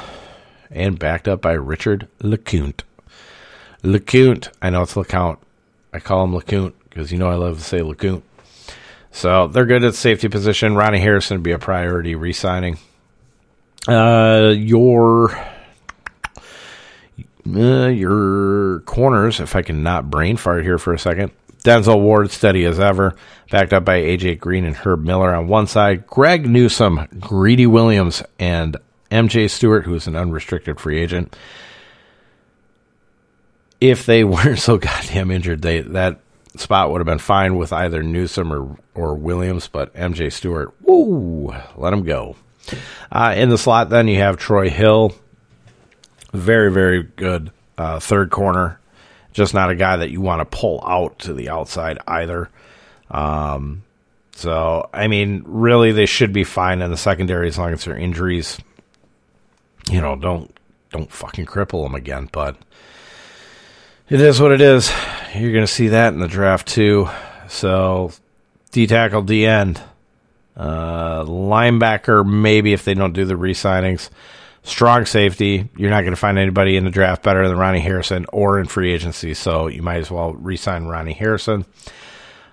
[0.70, 2.82] and backed up by Richard LeCounte.
[3.82, 5.38] LeCounte, I know it's LeCount.
[5.92, 8.22] I call him LeCounte because you know I love to say LeCounte.
[9.10, 10.76] So they're good at safety position.
[10.76, 12.78] Ronnie Harrison would be a priority re-signing.
[13.86, 15.32] Uh, your
[17.56, 21.32] uh, your corners, if I can not brain fart here for a second.
[21.64, 23.16] Denzel Ward, steady as ever,
[23.50, 26.06] backed up by AJ Green and Herb Miller on one side.
[26.06, 28.76] Greg Newsome, Greedy Williams, and
[29.10, 31.34] MJ Stewart, who is an unrestricted free agent.
[33.80, 36.20] If they weren't so goddamn injured, they that
[36.60, 41.54] spot would have been fine with either Newsome or, or Williams, but MJ Stewart, woo,
[41.76, 42.36] let him go.
[43.10, 45.14] Uh, in the slot, then you have Troy Hill,
[46.32, 48.80] very, very good uh, third corner.
[49.32, 52.50] Just not a guy that you want to pull out to the outside either.
[53.10, 53.84] Um,
[54.32, 57.96] so, I mean, really, they should be fine in the secondary as long as their
[57.96, 58.58] injuries,
[59.90, 60.54] you know, don't
[60.90, 62.28] don't fucking cripple them again.
[62.32, 62.56] But
[64.10, 64.90] it is what it is.
[65.34, 67.08] You're going to see that in the draft too.
[67.48, 68.12] So,
[68.70, 69.80] D tackle, D end,
[70.56, 74.10] uh, linebacker, maybe if they don't do the re signings.
[74.64, 75.68] Strong safety.
[75.76, 78.66] You're not going to find anybody in the draft better than Ronnie Harrison or in
[78.66, 79.32] free agency.
[79.34, 81.64] So you might as well re sign Ronnie Harrison.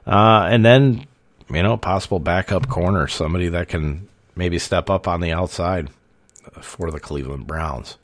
[0.08, 1.08] Uh, and then,
[1.50, 5.90] you know, possible backup corner, somebody that can maybe step up on the outside
[6.62, 7.98] for the Cleveland Browns.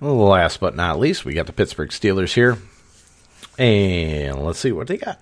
[0.00, 2.58] Last but not least, we got the Pittsburgh Steelers here.
[3.58, 5.20] And let's see what they got.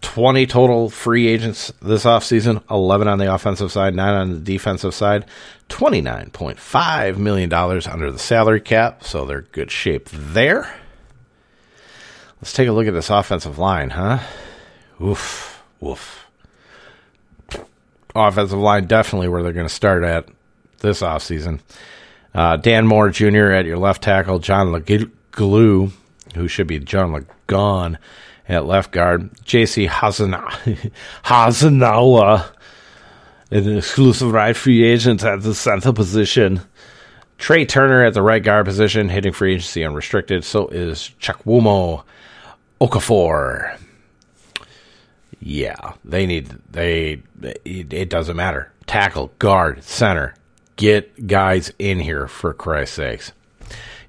[0.00, 4.94] 20 total free agents this offseason, 11 on the offensive side, 9 on the defensive
[4.94, 5.26] side,
[5.68, 10.72] $29.5 million under the salary cap, so they're good shape there.
[12.40, 14.20] Let's take a look at this offensive line, huh?
[15.02, 15.62] Oof.
[15.80, 16.26] Woof.
[18.14, 20.28] Offensive line, definitely where they're going to start at
[20.78, 21.60] this offseason.
[22.34, 23.52] Uh, Dan Moore Jr.
[23.52, 25.92] at your left tackle, John LeGlue,
[26.34, 27.98] who should be John LeGone
[28.48, 29.86] at left guard, J.C.
[29.86, 31.24] Hassenauer,
[33.50, 36.60] an exclusive right free agent at the center position.
[37.38, 40.44] Trai Turner at the right guard position, hitting free agency unrestricted.
[40.44, 42.02] So is Chukwuma
[42.80, 43.78] Okorafor.
[45.40, 47.22] Yeah, they need they.
[47.42, 48.72] It, it doesn't matter.
[48.86, 50.34] Tackle, guard, center.
[50.78, 53.32] Get guys in here for Christ's sakes.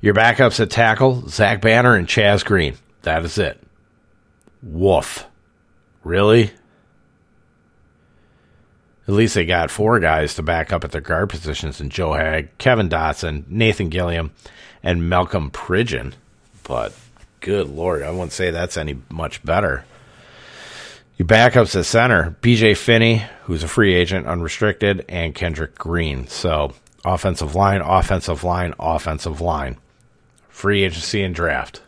[0.01, 2.75] Your backups at tackle: Zach Banner and Chaz Green.
[3.01, 3.59] That is it.
[4.61, 5.25] Woof.
[6.03, 6.51] Really?
[9.07, 12.11] At least they got four guys to back up at their guard positions in Joe
[12.11, 14.31] Haeg, Kevin Dotson, Nathan Gilliam,
[14.83, 16.13] and Malcolm Pridgeon.
[16.61, 16.93] But
[17.39, 19.85] good lord, I wouldn't say that's any much better.
[21.19, 26.27] Your backups at center, BJ Finney, who's a free agent, unrestricted, and Kendrick Green.
[26.27, 29.75] So offensive line, offensive line, offensive line.
[30.47, 31.81] Free agency and draft.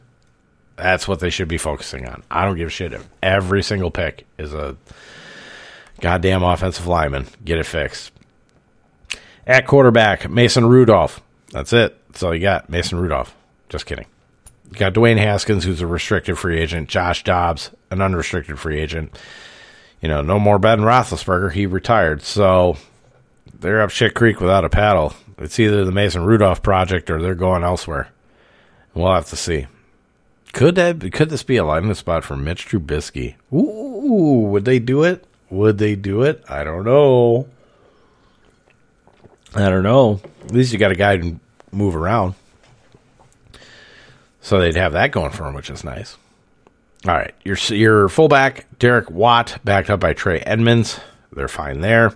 [0.76, 2.24] That's what they should be focusing on.
[2.30, 4.76] I don't give a shit if every single pick is a
[6.02, 7.28] goddamn offensive lineman.
[7.46, 8.12] Get it fixed.
[9.48, 11.22] At quarterback, Mason Rudolph.
[11.52, 11.98] That's it.
[12.10, 12.70] That's all you got.
[12.70, 13.34] Mason Rudolph.
[13.70, 14.08] Just kidding.
[14.72, 16.90] You got Dwayne Haskins, who's a restricted free agent.
[16.90, 19.18] Josh Dobbs, an unrestricted free agent.
[20.02, 21.52] You know, no more Ben Roethlisberger.
[21.52, 22.24] He retired.
[22.24, 22.78] So
[23.60, 25.14] they're up shit creek without a paddle.
[25.38, 28.10] It's either the Mason Rudolph project or they're going elsewhere.
[28.94, 29.68] We'll have to see.
[30.54, 33.36] Could that could this be a landing spot for Mitch Trubisky?
[33.54, 35.26] Ooh, would they do it?
[35.50, 36.44] Would they do it?
[36.50, 37.48] I don't know.
[39.54, 40.22] I don't know.
[40.46, 41.40] At least you got a guy to
[41.72, 42.36] move around.
[44.42, 46.18] So they'd have that going for him, which is nice.
[47.08, 51.00] All right, your your fullback Derek Watt, backed up by Trey Edmunds,
[51.34, 52.14] They're fine there.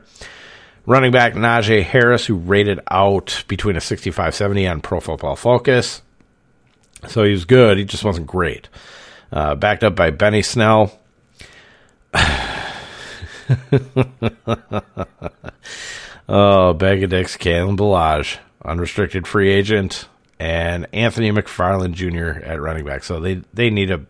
[0.86, 6.04] Running back Najee Harris, who rated out between a 65-70 on Pro Football Focus.
[7.08, 7.80] So he was good.
[7.80, 8.70] He just wasn't great.
[9.32, 11.00] Uh, backed up by Benny Snell.
[16.30, 20.08] oh, bag of dicks, Kalen Ballage, unrestricted free agent,
[20.40, 22.44] and Anthony McFarland Jr.
[22.44, 23.04] at running back.
[23.04, 24.06] So they they need a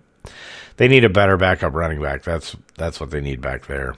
[0.78, 2.24] they need a better backup running back.
[2.24, 3.96] That's that's what they need back there.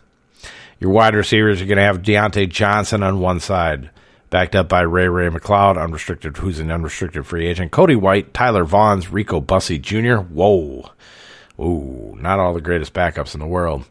[0.80, 3.90] Your wide receivers are going to have Diontae Johnson on one side,
[4.30, 7.72] backed up by Ray Ray McCloud, unrestricted, who's an unrestricted free agent.
[7.72, 10.18] Cody White, Tyler Vaughns, Rico Bussey Jr.
[10.18, 10.92] Whoa.
[11.60, 13.86] Ooh, not all the greatest backups in the world.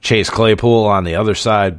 [0.00, 1.78] Chase Claypool on the other side,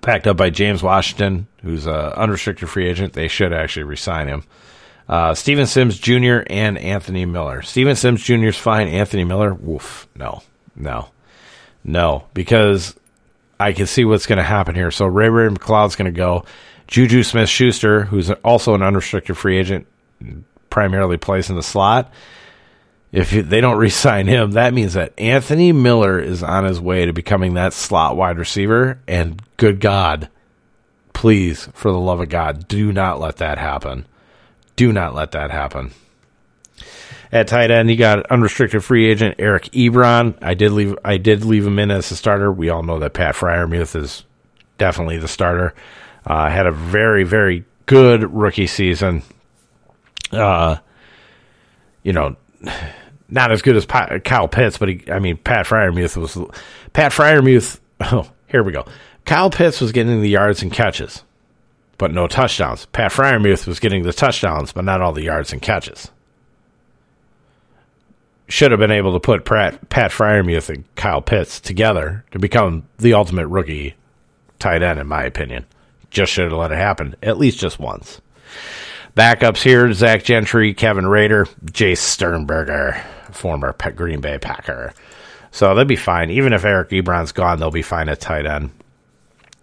[0.00, 3.14] backed up by James Washington, who's an unrestricted free agent.
[3.14, 4.44] They should actually resign him.
[5.08, 6.38] Uh, Steven Sims Jr.
[6.48, 7.62] and Anthony Miller.
[7.62, 8.46] Steven Sims Jr.
[8.46, 8.88] is fine.
[8.88, 10.08] Anthony Miller, woof.
[10.16, 10.42] No,
[10.74, 11.08] no,
[11.84, 12.94] no, because
[13.58, 14.90] I can see what's going to happen here.
[14.90, 16.44] So Ray Ray McCloud's going to go.
[16.88, 19.86] Juju Smith Schuster, who's also an unrestricted free agent,
[20.70, 22.12] primarily plays in the slot.
[23.12, 27.06] If they don't re sign him, that means that Anthony Miller is on his way
[27.06, 29.00] to becoming that slot wide receiver.
[29.08, 30.28] And good God,
[31.12, 34.06] please, for the love of God, do not let that happen.
[34.76, 35.90] Do not let that happen.
[37.32, 40.38] At tight end, you got unrestricted free agent Eric Ebron.
[40.42, 40.96] I did leave.
[41.04, 42.52] I did leave him in as a starter.
[42.52, 44.24] We all know that Pat Freiermuth is
[44.78, 45.74] definitely the starter.
[46.24, 49.22] Uh, had a very, very good rookie season.
[50.30, 50.76] Uh,
[52.02, 52.36] you know,
[53.28, 56.36] not as good as Kyle Pitts, but he, I mean, Pat Freiermuth was
[56.92, 57.80] Pat Freiermuth.
[57.98, 58.84] Oh, here we go.
[59.24, 61.22] Kyle Pitts was getting the yards and catches,
[61.98, 62.86] but no touchdowns.
[62.86, 66.10] Pat Freiermuth was getting the touchdowns, but not all the yards and catches.
[68.48, 72.86] Should have been able to put Pat, Pat Freiermuth and Kyle Pitts together to become
[72.98, 73.94] the ultimate rookie
[74.58, 75.66] tight end, in my opinion.
[76.10, 78.20] Just should have let it happen at least just once.
[79.16, 84.92] Backups here Zach Gentry, Kevin Rader, Jace Sternberger, former Green Bay Packer.
[85.50, 86.30] So they'll be fine.
[86.30, 88.70] Even if Eric Ebron's gone, they'll be fine at tight end.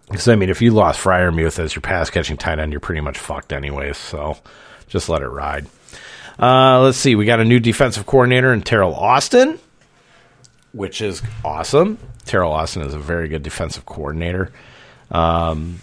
[0.08, 3.00] Because, I mean, if you lost Freiermuth as your pass catching tight end, you're pretty
[3.00, 3.96] much fucked anyways.
[3.96, 4.36] So
[4.86, 5.66] just let it ride.
[6.38, 7.14] Uh, let's see.
[7.14, 9.58] We got a new defensive coordinator in Teryl Austin,
[10.72, 11.98] which is awesome.
[12.24, 14.50] Teryl Austin is a very good defensive coordinator.
[15.10, 15.80] Um,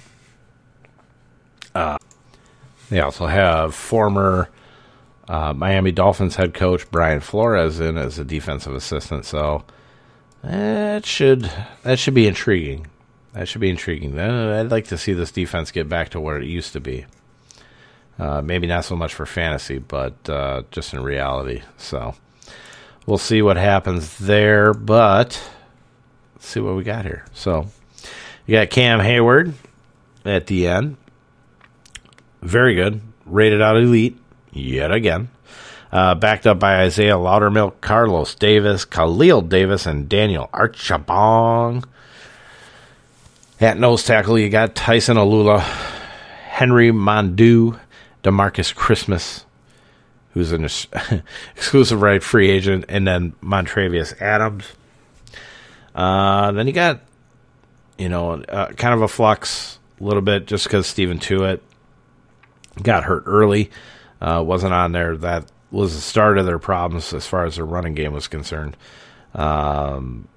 [1.73, 1.97] uh,
[2.89, 4.49] they also have former
[5.27, 9.25] uh, Miami Dolphins head coach Brian Flores in as a defensive assistant.
[9.25, 9.63] So
[10.43, 11.49] that should
[11.83, 12.87] that should be intriguing.
[13.33, 14.15] That should be intriguing.
[14.15, 17.05] Then I'd like to see this defense get back to where it used to be.
[18.19, 21.61] Uh, maybe not so much for fantasy, but uh, just in reality.
[21.77, 22.13] So
[23.05, 24.73] we'll see what happens there.
[24.73, 25.41] But
[26.35, 27.25] let's see what we got here.
[27.33, 27.67] So
[28.45, 29.53] you got Cam Heyward
[30.25, 30.97] at the end.
[32.41, 33.01] Very good.
[33.25, 34.17] Rated out elite
[34.51, 35.29] yet again.
[35.91, 41.83] Uh, backed up by Isaiah Loudermilk, Carlos Davis, Khalil Davis, and Daniel Archibong.
[43.61, 45.59] At nose tackle, you got Tyson Alualu,
[46.49, 47.79] Henry Mondeaux,
[48.23, 49.45] Demarcus Christmas,
[50.31, 50.67] who's an
[51.55, 54.65] exclusive right free agent, and then Montravius Adams.
[55.93, 57.01] Uh, then you got,
[57.99, 61.59] you know, uh, kind of a flux a little bit just because Stephon Tuitt
[62.81, 63.69] got hurt early,
[64.21, 65.15] uh, wasn't on there.
[65.17, 68.75] That was the start of their problems as far as their running game was concerned.
[69.35, 70.27] Um,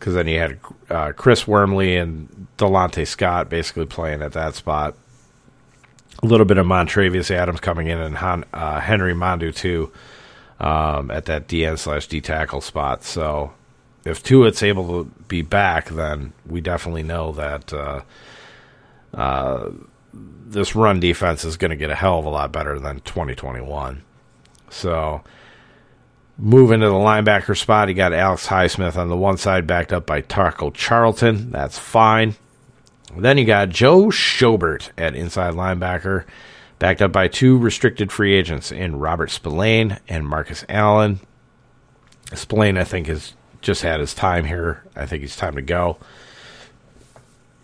[0.00, 4.96] because then you had uh, Chris Wormley and Delonte Scott basically playing at that spot.
[6.22, 9.92] A little bit of Montravius Adams coming in and Han, uh, Henry Mondeaux too
[10.58, 13.04] um, at that DN slash D tackle spot.
[13.04, 13.52] So
[14.04, 18.00] if Tuitt's able to be back, then we definitely know that uh,
[19.12, 19.70] uh,
[20.12, 24.02] this run defense is going to get a hell of a lot better than 2021.
[24.70, 25.22] So
[26.40, 27.88] move into the linebacker spot.
[27.88, 31.50] he got Alex Highsmith on the one side, backed up by Taco Charlton.
[31.50, 32.34] That's fine.
[33.16, 36.24] Then you got Joe Schobert at inside linebacker,
[36.78, 41.20] backed up by two restricted free agents in Robert Spillane and Marcus Allen.
[42.32, 44.84] Spillane, I think, has just had his time here.
[44.96, 45.98] I think he's time to go.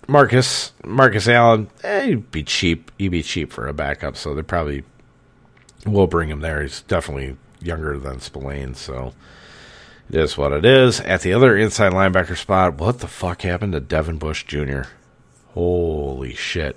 [0.08, 2.90] Marcus Marcus Allen, eh, he'd be cheap.
[2.98, 4.84] He'd be cheap for a backup, so they're probably
[5.84, 6.62] will bring him there.
[6.62, 9.12] He's definitely younger than Spillane, so
[10.08, 11.00] it is what it is.
[11.00, 14.82] At the other inside linebacker spot, what the fuck happened to Devin Bush Jr.?
[15.54, 16.76] Holy shit.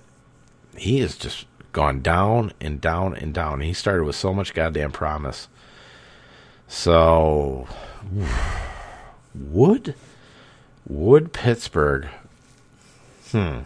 [0.76, 3.62] He has just gone down and down and down.
[3.62, 5.48] He started with so much goddamn promise.
[6.68, 7.68] So,
[9.36, 9.96] would
[10.88, 12.08] would Pittsburgh?
[13.32, 13.60] Hmm.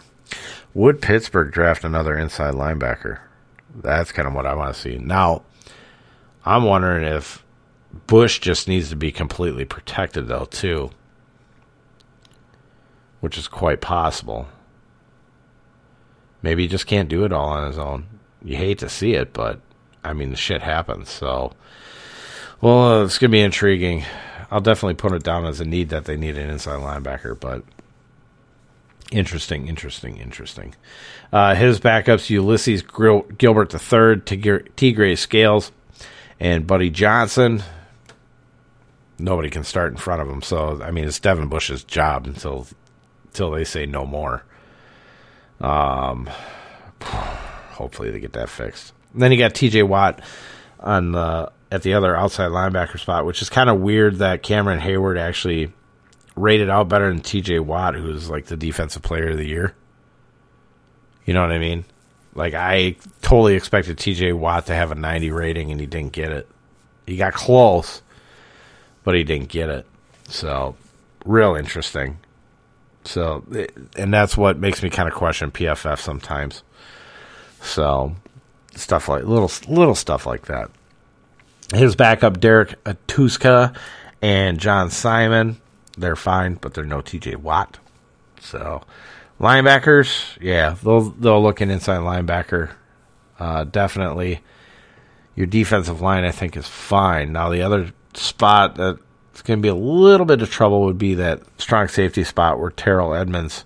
[0.73, 3.19] Would Pittsburgh draft another inside linebacker?
[3.75, 4.97] That's kind of what I want to see.
[4.97, 5.43] Now,
[6.45, 7.43] I'm wondering if
[8.07, 10.91] Bush just needs to be completely protected, though, too,
[13.19, 14.47] which is quite possible.
[16.41, 18.05] Maybe he just can't do it all on his own.
[18.43, 19.61] You hate to see it, but
[20.03, 21.09] I mean, the shit happens.
[21.09, 21.53] So,
[22.59, 24.03] well, uh, it's gonna be intriguing.
[24.51, 27.63] I'll definitely put it down as a need that they need an inside linebacker, but
[29.13, 30.75] interesting, interesting, interesting.
[31.31, 35.71] Uh, his backups: Ulysses Gil- Gilbert III, Tegray Scales,
[36.39, 37.63] and Buddy Johnson.
[39.19, 42.67] Nobody can start in front of him, so I mean, it's Devin Bush's job until
[43.25, 44.43] until they say no more.
[45.61, 46.29] Um,
[47.01, 48.93] hopefully they get that fixed.
[49.13, 49.83] And then you got T.J.
[49.83, 50.21] Watt
[50.79, 54.79] on the at the other outside linebacker spot, which is kind of weird that Cameron
[54.79, 55.71] Heyward actually
[56.35, 57.59] rated out better than T.J.
[57.59, 59.75] Watt, who's like the defensive player of the year.
[61.25, 61.85] You know what I mean?
[62.35, 64.33] Like I totally expected T.J.
[64.33, 66.47] Watt to have a 90 rating, and he didn't get it.
[67.05, 68.01] He got close,
[69.03, 69.85] but he didn't get it.
[70.27, 70.75] So,
[71.25, 72.17] real interesting.
[73.05, 73.43] So,
[73.97, 76.63] and that's what makes me kind of question PFF sometimes.
[77.61, 78.15] So,
[78.75, 80.71] stuff like little little stuff like that.
[81.73, 83.75] His backup Derek Atuska
[84.21, 85.59] and John Simon,
[85.97, 87.79] they're fine, but they're no TJ Watt.
[88.39, 88.81] So,
[89.39, 92.71] linebackers, yeah, they'll they'll look an inside linebacker.
[93.39, 94.41] Uh, definitely,
[95.35, 97.31] your defensive line, I think, is fine.
[97.31, 99.01] Now, the other spot that's
[99.41, 103.13] to be a little bit of trouble would be that strong safety spot where Terrell
[103.13, 103.65] Edmunds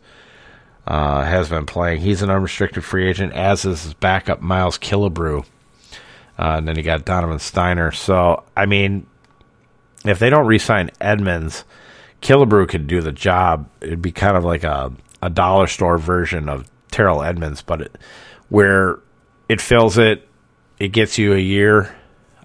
[0.86, 2.01] uh, has been playing.
[2.01, 5.45] He's an unrestricted free agent, as is his backup Miles Killebrew.
[6.39, 7.93] Uh, and then you got Donovan Stiner.
[7.93, 9.07] So, I mean,
[10.05, 11.65] if they don't re-sign Edmunds,
[12.22, 13.70] Killebrew could do the job.
[13.82, 14.91] It'd be kind of like a,
[15.22, 17.97] a dollar store version of Terrell Edmunds, but it,
[18.49, 18.99] where
[19.49, 20.28] it fills it,
[20.80, 21.95] it gets you a year.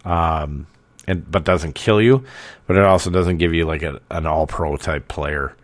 [0.05, 0.67] Um,
[1.07, 2.25] and but doesn't kill you,
[2.67, 5.57] but it also doesn't give you like a, an all pro type player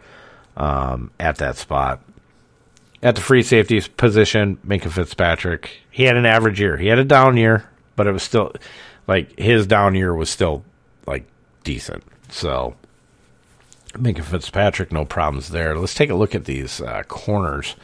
[0.56, 2.00] um, at that spot.
[3.02, 6.76] At the free safety position, Minkah Fitzpatrick, he had an average year.
[6.76, 8.52] He had a down year, but it was still
[9.06, 10.64] like his down year was still
[11.06, 11.24] like
[11.62, 12.02] decent.
[12.30, 12.74] So
[13.98, 15.76] Minkah Fitzpatrick, no problems there.
[15.76, 17.76] Let's take a look at these uh, corners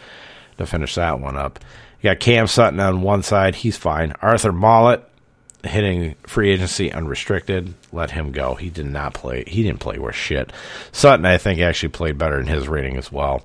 [0.59, 1.59] to finish that one up.
[2.01, 4.13] You got Cam Sutton on one side, he's fine.
[4.21, 5.03] Arthur Maulet,
[5.67, 7.75] hitting free agency unrestricted.
[7.93, 8.55] Let him go.
[8.55, 9.45] He did not play.
[9.47, 10.53] He didn't play worth shit.
[10.93, 13.45] Sutton, I think, actually played better in his rating as well.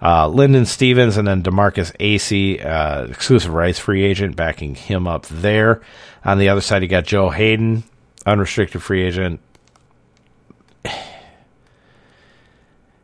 [0.00, 5.26] Uh, Linden Stevens and then Demarcus Acy, uh, exclusive rights free agent, backing him up
[5.26, 5.80] there.
[6.24, 7.82] On the other side, you got Joe Haden,
[8.24, 9.40] unrestricted free agent.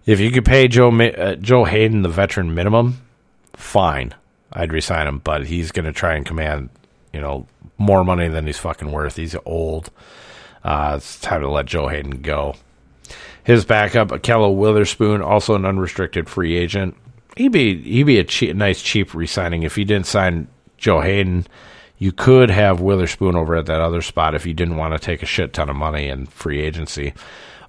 [0.07, 3.01] If you could pay Joe uh, Joe Haden the veteran minimum,
[3.55, 4.15] fine,
[4.53, 5.19] I'd resign him.
[5.19, 6.69] But he's going to try and command,
[7.13, 7.47] you know,
[7.79, 9.17] more money than he's fucking worth.
[9.17, 9.91] He's old.
[10.63, 12.55] Uh, it's time to let Joe Haden go.
[13.45, 16.97] His backup, Ahkello Witherspoon, also an unrestricted free agent.
[17.37, 20.49] He'd be he'd be a nice cheap resigning if you didn't sign
[20.79, 21.47] Joe Haden.
[21.99, 25.23] You could have Witherspoon over at that other spot if you didn't want to take
[25.23, 27.15] a shit ton of money in free agency,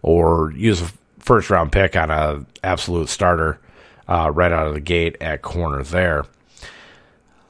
[0.02, 0.92] or use a
[1.26, 3.59] first round pick on a absolute starter
[4.07, 6.26] uh, right out of the gate at corner there.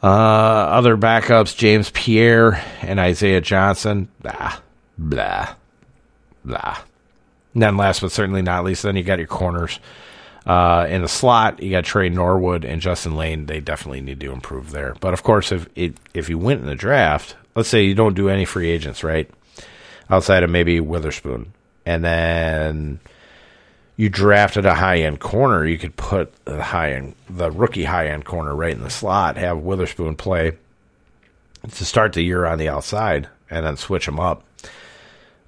[0.02, 4.10] Uh, other backups: James Pierre and Isaiah Johnson.
[4.22, 4.58] Blah,
[4.98, 5.56] blah,
[6.44, 6.78] blah.
[7.54, 9.80] And then last but certainly not least, then you got your corners.
[10.46, 13.48] Uh, in the slot, you got Tre Norwood and Justin Layne.
[13.48, 14.96] They definitely need to improve there.
[15.00, 18.14] But of course, if it, if you went in the draft, let's say you don't
[18.14, 19.28] do any free agents, right?
[20.08, 21.52] Outside of maybe Witherspoon,
[21.84, 23.00] and then
[23.98, 28.08] you drafted a high end corner, you could put the high end, the rookie high
[28.08, 30.58] end corner right in the slot, have Witherspoon play
[31.72, 34.44] to start the year on the outside, and then switch him up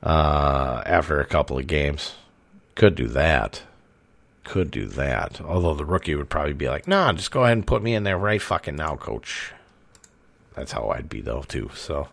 [0.02, 2.16] uh, after a couple of games.
[2.76, 3.64] Could do that.
[4.44, 5.42] Could do that.
[5.42, 8.04] Although the rookie would probably be like, nah, just go ahead and put me in
[8.04, 9.52] there right fucking now, coach.
[10.56, 11.70] That's how I'd be, though, too.
[11.76, 12.08] So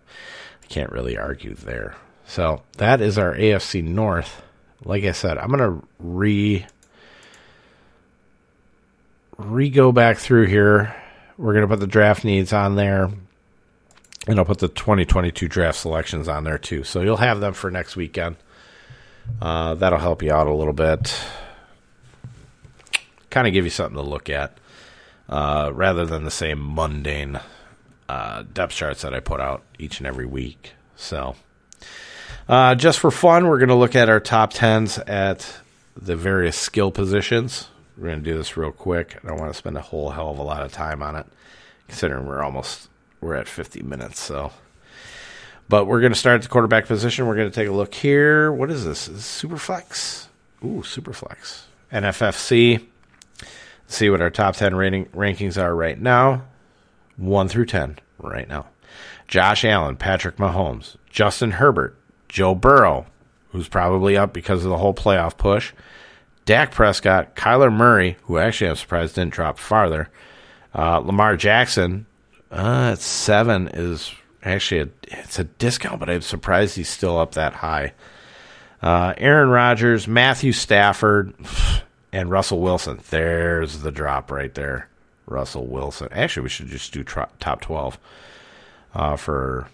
[0.62, 1.96] I can't really argue there.
[2.26, 4.42] So that is our AFC North.
[4.84, 6.66] Like I said, I'm to re
[9.38, 10.94] re go back through here.
[11.36, 13.10] We're to put the draft needs on there.
[14.26, 16.84] And I'll put the 2022 draft selections on there too.
[16.84, 18.36] So you'll have them for next weekend.
[19.40, 21.14] Uh, that'll help you out a little bit.
[23.30, 24.56] Kind of give you something to look at
[25.28, 27.40] uh, rather than the same mundane
[28.08, 30.72] uh, depth charts that I put out each and every week.
[30.96, 31.36] So,
[32.48, 35.60] uh, just for fun, we're going to look at our top 10s at
[35.96, 37.68] the various skill positions.
[37.96, 39.18] We're going to do this real quick.
[39.22, 41.26] I don't want to spend a whole hell of a lot of time on it,
[41.88, 42.88] considering we're almost
[43.20, 44.20] we're at 50 minutes.
[44.20, 44.52] So,
[45.68, 47.26] but we're going to start at the quarterback position.
[47.26, 48.52] We're going to take a look here.
[48.52, 49.08] What is this?
[49.08, 50.26] Is this Superflex?
[50.64, 51.62] Ooh, Superflex.
[51.92, 52.84] NFFC.
[53.86, 56.42] see what our top 10 rating rankings are right now.
[57.16, 58.66] 1 through 10 right now.
[59.28, 61.96] Josh Allen, Patrick Mahomes, Justin Herbert,
[62.34, 63.06] Joe Burrow,
[63.50, 65.72] who's probably up because of the whole playoff push.
[66.44, 70.10] Dak Prescott, Kyler Murray, who actually I'm surprised didn't drop farther.
[70.74, 72.06] Uh, Lamar Jackson,
[72.50, 74.12] uh, at seven is
[74.42, 77.92] actually a, it's a discount, but I'm surprised he's still up that high.
[78.82, 81.34] Uh, Aaron Rodgers, Matthew Stafford,
[82.12, 82.98] and Russell Wilson.
[83.10, 84.88] There's the drop right there.
[85.26, 86.08] Russell Wilson.
[86.10, 87.96] Actually, we should just do top twelve
[88.92, 89.68] uh, for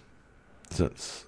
[0.69, 1.25] since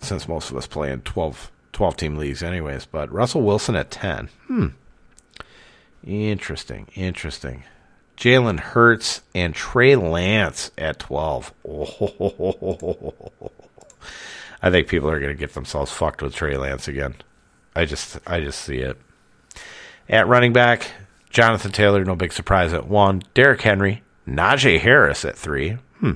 [0.00, 2.86] since most of us play in 12, 12 team leagues, anyways.
[2.86, 4.28] But Russell Wilson at ten.
[4.46, 4.66] Hmm.
[6.04, 6.86] Interesting.
[6.94, 7.64] Interesting.
[8.16, 11.52] Jalen Hurts, and Trey Lance at 12.
[11.68, 13.50] Oh,
[14.62, 17.16] I think people are going to get themselves fucked with Trey Lance again.
[17.74, 18.96] I just I just see it.
[20.08, 20.92] At running back,
[21.28, 23.22] Jonathan Taylor, no big surprise at 1.
[23.34, 25.72] Derrick Henry, Najee Harris at 3.
[26.00, 26.12] Hmm.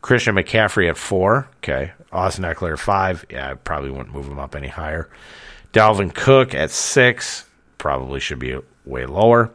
[0.00, 1.48] Christian McCaffrey at 4.
[1.56, 1.92] Okay.
[2.12, 3.26] Austin Ekeler 5.
[3.30, 5.08] Yeah, I probably wouldn't move him up any higher.
[5.72, 7.46] Dalvin Cook at 6.
[7.78, 9.50] Probably should be way lower.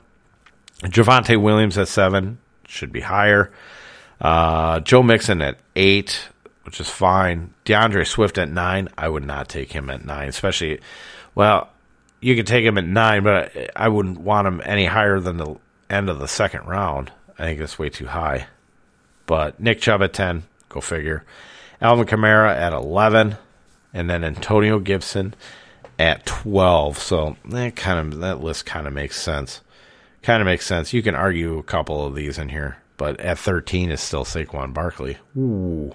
[0.83, 2.37] Javonte Williams at seven
[2.67, 3.51] should be higher.
[4.19, 6.29] Uh, Joe Mixon at eight,
[6.63, 7.53] which is fine.
[7.63, 8.89] D'Andre Swift at nine.
[8.97, 10.79] I would not take him at nine, especially.
[11.33, 11.69] Well,
[12.21, 15.55] you could take him at nine, but I wouldn't want him any higher than the
[15.89, 17.11] end of the second round.
[17.37, 18.47] I think that's way too high.
[19.25, 21.25] But Nick Chubb at ten, go figure.
[21.81, 23.37] Alvin Kamara at eleven,
[23.93, 25.33] and then Antonio Gibson
[25.99, 26.97] at twelve.
[26.97, 29.61] So that kind of that list kind of makes sense
[30.25, 30.91] kind of makes sense.
[30.91, 34.73] You can argue a couple of these in here, but at 13 is still Saquon
[34.73, 35.17] Barkley.
[35.37, 35.93] Ooh.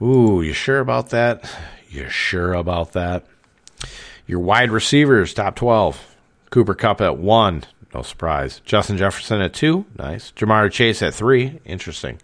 [0.00, 1.50] Ooh, you sure about that?
[1.88, 3.24] You sure about that?
[4.26, 6.16] Your wide receivers, top 12.
[6.50, 7.64] Cooper Kupp at 1.
[7.94, 8.60] No surprise.
[8.64, 9.86] Justin Jefferson at 2.
[9.98, 10.32] Nice.
[10.32, 11.60] Ja'Marr Chase at 3.
[11.64, 12.20] Interesting.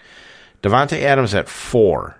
[0.63, 2.17] Davante Adams at 4.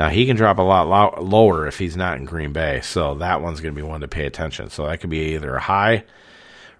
[0.00, 3.16] Now, he can drop a lot lo- lower if he's not in Green Bay, so
[3.16, 4.70] that one's going to be one to pay attention.
[4.70, 6.04] So that could be either a high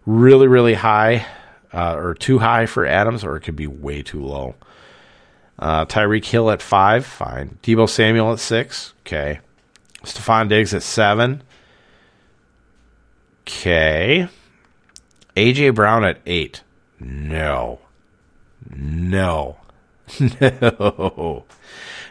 [0.06, 1.26] really, really high
[1.70, 4.54] uh, or too high for Adams, or it could be way too low.
[5.58, 7.58] Uh, Tyreek Hill at five, fine.
[7.62, 9.40] Deebo Samuel at six, okay.
[10.02, 11.42] Stefon Diggs at seven,
[13.46, 14.30] okay.
[15.36, 16.62] AJ Brown at eight,
[16.98, 17.80] no,
[18.74, 19.58] no,
[20.40, 21.44] no.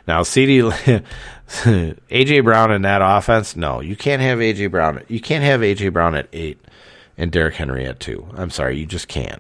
[0.10, 5.04] Now CD, AJ Brown in that offense, no, you can't have AJ Brown.
[5.08, 6.60] You can't have AJ Brown at eight
[7.16, 8.28] and Derrick Henry at two.
[8.34, 9.40] I'm sorry, you just can't.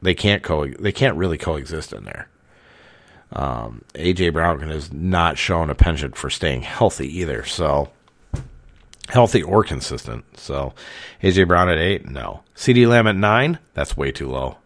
[0.00, 0.68] They can't co.
[0.68, 2.28] They can't really coexist in there.
[3.32, 7.44] Um, AJ Brown has not shown a penchant for staying healthy either.
[7.44, 7.90] So
[9.08, 10.24] healthy or consistent.
[10.38, 10.72] So
[11.20, 12.44] AJ Brown at eight, no.
[12.54, 14.58] CeeDee Lamb at nine, that's way too low.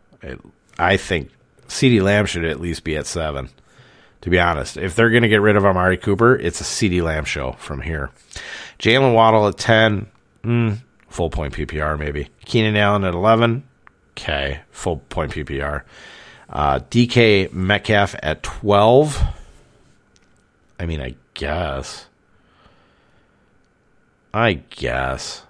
[0.79, 1.31] I think
[1.67, 3.49] CeeDee Lamb should at least be at seven.
[4.23, 7.03] To be honest, if they're going to get rid of Amari Cooper, it's a CeeDee
[7.03, 8.11] Lamb show from here.
[8.79, 10.07] Jaylen Waddle at ten,
[10.45, 12.29] mm, full point PPR maybe.
[12.45, 13.65] Keenan Allen at eleven,
[14.13, 15.83] okay, full point PPR.
[16.51, 19.23] Uh, DK Metcalf at 12.
[20.81, 22.07] I mean, I guess.
[24.35, 25.45] I guess.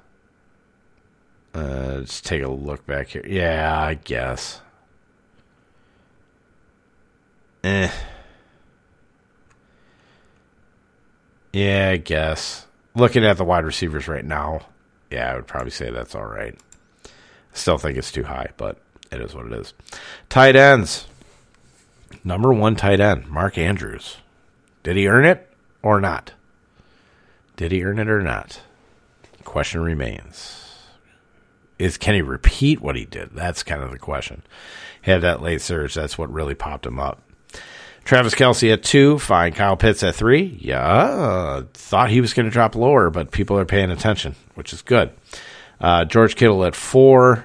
[1.54, 3.24] Uh, let's take a look back here.
[3.26, 4.60] Yeah, I guess.
[7.64, 7.90] Eh.
[11.52, 12.66] Yeah, I guess.
[12.94, 14.62] Looking at the wide receivers right now,
[15.10, 16.56] yeah, I would probably say that's all right.
[17.52, 18.78] Still think it's too high, but
[19.10, 19.74] it is what it is.
[20.28, 21.06] Tight ends.
[22.22, 24.18] Number one tight end, Mark Andrews.
[24.82, 25.48] Did he earn it
[25.82, 26.32] or not?
[27.56, 28.60] Did he earn it or not?
[29.44, 30.78] Question remains.
[31.78, 33.30] Is can he repeat what he did?
[33.32, 34.42] That's kind of the question.
[35.02, 35.94] He had that late surge.
[35.94, 37.22] That's what really popped him up.
[38.04, 39.18] Travis Kelce at two.
[39.18, 39.52] Fine.
[39.52, 40.58] Kyle Pitts at three.
[40.60, 41.62] Yeah.
[41.74, 45.10] Thought he was going to drop lower, but people are paying attention, which is good.
[45.80, 47.44] Uh, George Kittle at four.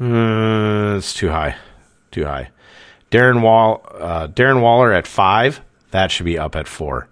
[0.00, 1.56] Uh, it's too high.
[2.10, 2.50] Too high.
[3.10, 5.60] Darren Wall, uh, Darren Waller at five.
[5.92, 7.08] That should be up at four.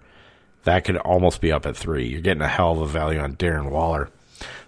[0.65, 2.07] That could almost be up at three.
[2.07, 4.09] You're getting a hell of a value on Darren Waller,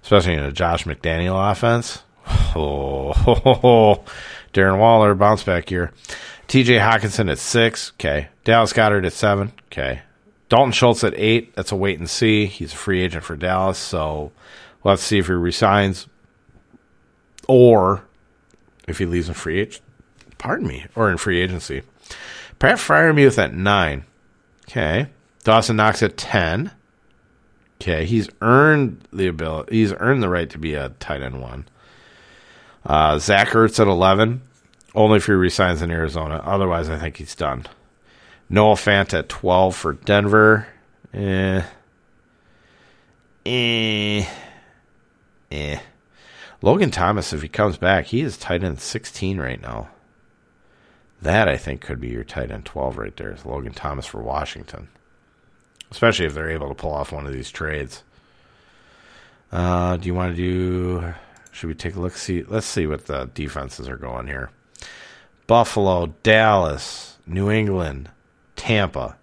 [0.01, 2.01] especially in a Josh McDaniel offense.
[2.57, 3.11] Oh,
[4.53, 5.91] Darren Waller bounce back here.
[6.47, 6.77] T.J.
[6.77, 7.91] Hockenson at six.
[7.93, 8.29] Okay.
[8.43, 9.51] Dallas Goedert at seven.
[9.67, 10.01] Okay.
[10.49, 11.55] Dalton Schultz at eight.
[11.55, 12.45] That's a wait and see.
[12.45, 14.31] He's a free agent for Dallas, so
[14.83, 16.07] to see if he resigns
[17.47, 18.03] or
[18.87, 19.81] if he leaves in free agent,
[20.37, 21.81] pardon me, or in free agency.
[22.59, 24.05] Pat Freiermuth at nine.
[24.69, 25.07] Okay.
[25.43, 26.71] Dawson Knox at ten.
[27.81, 29.75] Okay, he's earned the ability.
[29.75, 31.67] He's earned the right to be a tight end one.
[32.85, 34.41] Uh, Zach Ertz at eleven.
[34.95, 36.41] Only if he resigns in Arizona.
[36.43, 37.65] Otherwise, I think he's done.
[38.49, 40.67] Noah Fant at twelve for Denver.
[41.13, 41.63] Eh.
[43.45, 44.25] Eh.
[45.51, 45.79] Eh.
[46.61, 49.89] Logan Thomas, if he comes back, he is tight end 16 right now.
[51.21, 53.31] That, I think, could be your tight end 12 right there.
[53.31, 54.87] Is Logan Thomas for Washington.
[55.91, 58.03] Especially if they're able to pull off one of these trades.
[59.51, 61.13] Uh, do you want to do.
[61.51, 62.17] Should we take a look?
[62.17, 64.49] See, let's see what the defenses are going here.
[65.47, 68.09] Buffalo, Dallas, New England,
[68.55, 69.17] Tampa.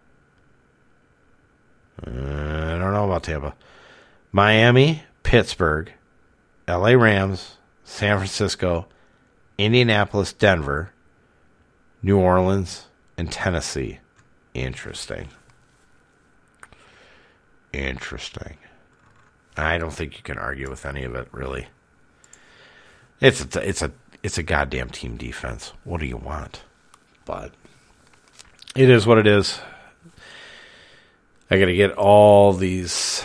[2.04, 3.54] Uh, I don't know about Tampa.
[4.30, 5.92] Miami, Pittsburgh,
[6.68, 8.86] LA Rams, San Francisco,
[9.58, 10.92] Indianapolis, Denver,
[12.02, 13.98] New Orleans, and Tennessee.
[14.54, 15.28] Interesting.
[17.72, 18.56] Interesting.
[19.56, 21.68] I don't think you can argue with any of it, really.
[23.20, 23.92] It's a, it's a
[24.22, 25.72] it's a goddamn team defense.
[25.84, 26.62] What do you want?
[27.24, 27.52] But
[28.74, 29.58] it is what it is.
[31.50, 33.22] I got to get all these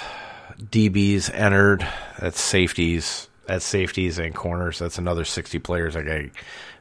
[0.60, 1.88] DBs entered.
[2.20, 3.30] That's safeties.
[3.46, 4.80] That's safeties and corners.
[4.80, 6.30] That's another 60 players I got to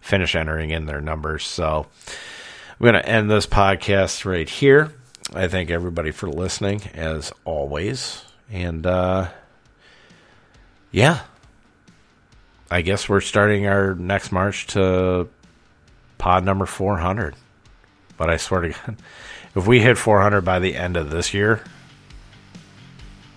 [0.00, 1.46] finish entering in their numbers.
[1.46, 4.92] So I'm going to end this podcast right here.
[5.34, 8.24] I thank everybody for listening, as always.
[8.50, 9.28] And uh,
[10.90, 11.20] yeah,
[12.70, 15.28] I guess we're starting our next march to
[16.18, 17.34] pod number 400.
[18.16, 18.96] But I swear to God,
[19.54, 21.62] if we hit 400 by the end of this year,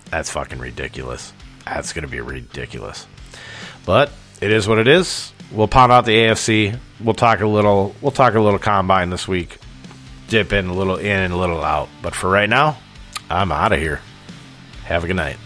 [0.09, 1.34] that's fucking ridiculous.
[1.65, 3.05] That's going to be ridiculous.
[3.86, 4.11] But
[4.41, 5.32] it is what it is.
[5.51, 6.80] We'll pound out the AFC.
[6.99, 7.95] We'll talk a little.
[8.01, 9.57] We'll talk a little combine this week.
[10.27, 11.89] Dip in a little in and a little out.
[12.01, 12.77] But for right now,
[13.30, 13.99] I'm out of here.
[14.86, 15.38] Have a good night.